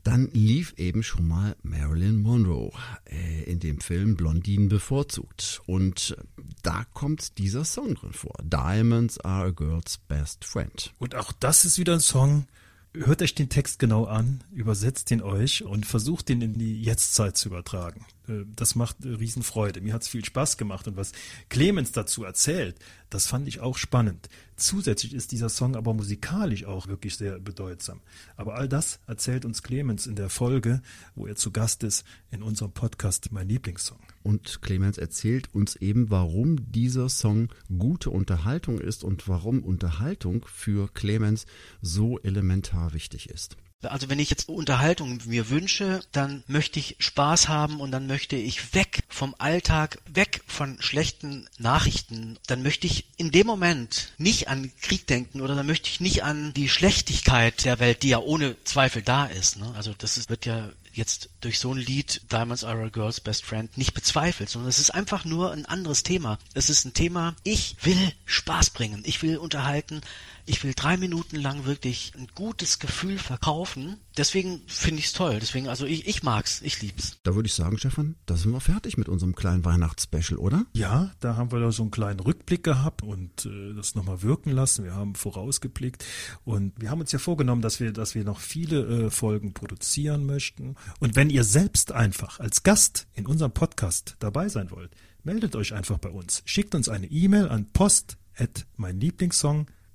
dann 0.03 0.29
lief 0.33 0.73
eben 0.77 1.03
schon 1.03 1.27
mal 1.27 1.55
Marilyn 1.61 2.21
Monroe 2.21 2.71
äh, 3.05 3.43
in 3.43 3.59
dem 3.59 3.79
Film 3.79 4.15
Blondinen 4.15 4.67
bevorzugt. 4.67 5.61
Und 5.67 6.15
da 6.63 6.85
kommt 6.93 7.37
dieser 7.37 7.65
Song 7.65 7.95
drin 7.95 8.13
vor. 8.13 8.35
Diamonds 8.43 9.19
are 9.19 9.47
a 9.47 9.51
girl's 9.51 9.97
best 10.07 10.45
friend. 10.45 10.93
Und 10.97 11.15
auch 11.15 11.31
das 11.31 11.65
ist 11.65 11.77
wieder 11.77 11.93
ein 11.93 11.99
Song, 11.99 12.47
hört 12.93 13.21
euch 13.21 13.35
den 13.35 13.49
Text 13.49 13.79
genau 13.79 14.05
an, 14.05 14.43
übersetzt 14.51 15.11
ihn 15.11 15.21
euch 15.21 15.63
und 15.63 15.85
versucht 15.85 16.29
ihn 16.29 16.41
in 16.41 16.57
die 16.57 16.81
Jetztzeit 16.81 17.37
zu 17.37 17.49
übertragen. 17.49 18.05
Äh, 18.27 18.45
das 18.55 18.75
macht 18.75 18.97
Riesenfreude. 19.03 19.81
Mir 19.81 19.93
hat 19.93 20.03
es 20.03 20.07
viel 20.07 20.25
Spaß 20.25 20.57
gemacht 20.57 20.87
und 20.87 20.97
was 20.97 21.11
Clemens 21.49 21.91
dazu 21.91 22.23
erzählt, 22.23 22.77
das 23.09 23.27
fand 23.27 23.47
ich 23.47 23.59
auch 23.59 23.77
spannend. 23.77 24.29
Zusätzlich 24.55 25.13
ist 25.13 25.31
dieser 25.31 25.49
Song 25.49 25.75
aber 25.75 25.93
musikalisch 25.93 26.65
auch 26.65 26.87
wirklich 26.87 27.17
sehr 27.17 27.39
bedeutsam. 27.39 28.01
Aber 28.37 28.55
all 28.55 28.69
das 28.69 28.99
erzählt 29.07 29.43
uns 29.43 29.63
Clemens 29.63 30.07
in 30.07 30.15
der 30.15 30.29
Folge, 30.29 30.81
wo 31.15 31.27
er 31.27 31.35
zu 31.35 31.51
Gast 31.51 31.83
ist 31.83 32.05
in 32.29 32.43
unserem 32.43 32.71
Podcast 32.71 33.31
Mein 33.31 33.49
Lieblingssong. 33.49 33.99
Und 34.23 34.61
Clemens 34.61 34.97
erzählt 34.97 35.53
uns 35.53 35.75
eben, 35.77 36.09
warum 36.09 36.71
dieser 36.71 37.09
Song 37.09 37.49
gute 37.77 38.11
Unterhaltung 38.11 38.79
ist 38.79 39.03
und 39.03 39.27
warum 39.27 39.63
Unterhaltung 39.63 40.45
für 40.47 40.87
Clemens 40.93 41.45
so 41.81 42.19
elementar 42.19 42.93
wichtig 42.93 43.29
ist. 43.29 43.57
Also 43.83 44.09
wenn 44.09 44.19
ich 44.19 44.29
jetzt 44.29 44.49
Unterhaltung 44.49 45.19
mir 45.25 45.49
wünsche, 45.49 46.01
dann 46.11 46.43
möchte 46.47 46.79
ich 46.79 46.95
Spaß 46.99 47.47
haben 47.47 47.79
und 47.79 47.91
dann 47.91 48.07
möchte 48.07 48.35
ich 48.35 48.73
weg 48.73 49.03
vom 49.09 49.35
Alltag, 49.37 49.99
weg 50.07 50.41
von 50.47 50.81
schlechten 50.81 51.47
Nachrichten. 51.57 52.37
Dann 52.47 52.63
möchte 52.63 52.87
ich 52.87 53.05
in 53.17 53.31
dem 53.31 53.47
Moment 53.47 54.13
nicht 54.17 54.47
an 54.47 54.71
Krieg 54.81 55.07
denken 55.07 55.41
oder 55.41 55.55
dann 55.55 55.65
möchte 55.65 55.89
ich 55.89 55.99
nicht 55.99 56.23
an 56.23 56.53
die 56.53 56.69
Schlechtigkeit 56.69 57.65
der 57.65 57.79
Welt, 57.79 58.03
die 58.03 58.09
ja 58.09 58.19
ohne 58.19 58.55
Zweifel 58.63 59.01
da 59.01 59.25
ist. 59.25 59.57
Ne? 59.57 59.71
Also 59.75 59.93
das 59.97 60.17
ist, 60.17 60.29
wird 60.29 60.45
ja 60.45 60.71
jetzt 60.93 61.29
durch 61.41 61.59
so 61.59 61.73
ein 61.73 61.77
Lied 61.77 62.21
Diamonds 62.31 62.63
Are 62.63 62.83
a 62.83 62.89
Girl's 62.89 63.19
Best 63.19 63.45
Friend 63.45 63.75
nicht 63.77 63.93
bezweifelt, 63.93 64.49
sondern 64.49 64.69
es 64.69 64.79
ist 64.79 64.91
einfach 64.91 65.25
nur 65.25 65.51
ein 65.51 65.65
anderes 65.65 66.03
Thema. 66.03 66.37
Es 66.53 66.69
ist 66.69 66.85
ein 66.85 66.93
Thema, 66.93 67.35
ich 67.43 67.75
will 67.83 68.13
Spaß 68.25 68.71
bringen, 68.71 69.03
ich 69.05 69.21
will 69.21 69.37
unterhalten, 69.37 70.01
ich 70.45 70.63
will 70.63 70.73
drei 70.75 70.97
Minuten 70.97 71.37
lang 71.37 71.65
wirklich 71.65 72.13
ein 72.17 72.27
gutes 72.33 72.79
Gefühl 72.79 73.17
verkaufen. 73.17 73.97
Deswegen 74.17 74.61
finde 74.67 74.99
ich 74.99 75.07
es 75.07 75.13
toll. 75.13 75.37
Deswegen, 75.39 75.67
also 75.67 75.85
ich, 75.85 76.07
ich 76.07 76.23
mag's, 76.23 76.61
ich 76.61 76.81
lieb's. 76.81 77.17
Da 77.23 77.35
würde 77.35 77.47
ich 77.47 77.53
sagen, 77.53 77.77
Stefan, 77.77 78.15
da 78.25 78.35
sind 78.35 78.51
wir 78.51 78.59
fertig 78.59 78.97
mit 78.97 79.09
unserem 79.09 79.35
kleinen 79.35 79.63
Weihnachtsspecial, 79.65 80.37
oder? 80.37 80.65
Ja, 80.73 81.11
da 81.19 81.35
haben 81.35 81.51
wir 81.51 81.59
da 81.59 81.71
so 81.71 81.83
einen 81.83 81.91
kleinen 81.91 82.19
Rückblick 82.19 82.63
gehabt 82.63 83.03
und 83.03 83.45
äh, 83.45 83.73
das 83.73 83.95
nochmal 83.95 84.21
wirken 84.21 84.51
lassen. 84.51 84.83
Wir 84.83 84.95
haben 84.95 85.15
vorausgeblickt 85.15 86.03
und 86.43 86.73
wir 86.79 86.89
haben 86.89 87.01
uns 87.01 87.11
ja 87.11 87.19
vorgenommen, 87.19 87.61
dass 87.61 87.79
wir, 87.79 87.91
dass 87.93 88.15
wir 88.15 88.23
noch 88.23 88.39
viele 88.39 89.05
äh, 89.05 89.09
Folgen 89.09 89.53
produzieren 89.53 90.25
möchten. 90.25 90.75
Und 90.99 91.15
wenn 91.15 91.29
ihr 91.29 91.43
selbst 91.43 91.91
einfach 91.91 92.39
als 92.39 92.63
Gast 92.63 93.07
in 93.13 93.25
unserem 93.25 93.51
Podcast 93.51 94.15
dabei 94.19 94.49
sein 94.49 94.71
wollt, 94.71 94.91
meldet 95.23 95.55
euch 95.55 95.73
einfach 95.73 95.97
bei 95.97 96.09
uns. 96.09 96.41
Schickt 96.45 96.75
uns 96.75 96.89
eine 96.89 97.07
E-Mail 97.07 97.49
an 97.49 97.71
post 97.71 98.17
at 98.37 98.65
mein 98.77 98.99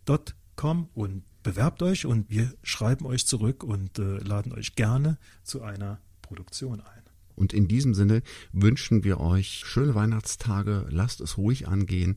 Lieblingssong.com 0.07 0.89
und 0.95 1.23
bewerbt 1.43 1.83
euch 1.83 2.07
und 2.07 2.31
wir 2.31 2.53
schreiben 2.63 3.07
euch 3.07 3.27
zurück 3.27 3.63
und 3.63 3.99
äh, 3.99 4.19
laden 4.19 4.53
euch 4.53 4.75
gerne 4.75 5.19
zu 5.43 5.63
einer 5.63 6.01
Produktion 6.23 6.81
ein. 6.81 7.03
Und 7.35 7.53
in 7.53 7.69
diesem 7.69 7.95
Sinne 7.95 8.23
wünschen 8.53 9.05
wir 9.05 9.21
euch 9.21 9.63
schöne 9.65 9.95
Weihnachtstage, 9.95 10.87
lasst 10.91 11.21
es 11.21 11.37
ruhig 11.37 11.69
angehen 11.69 12.17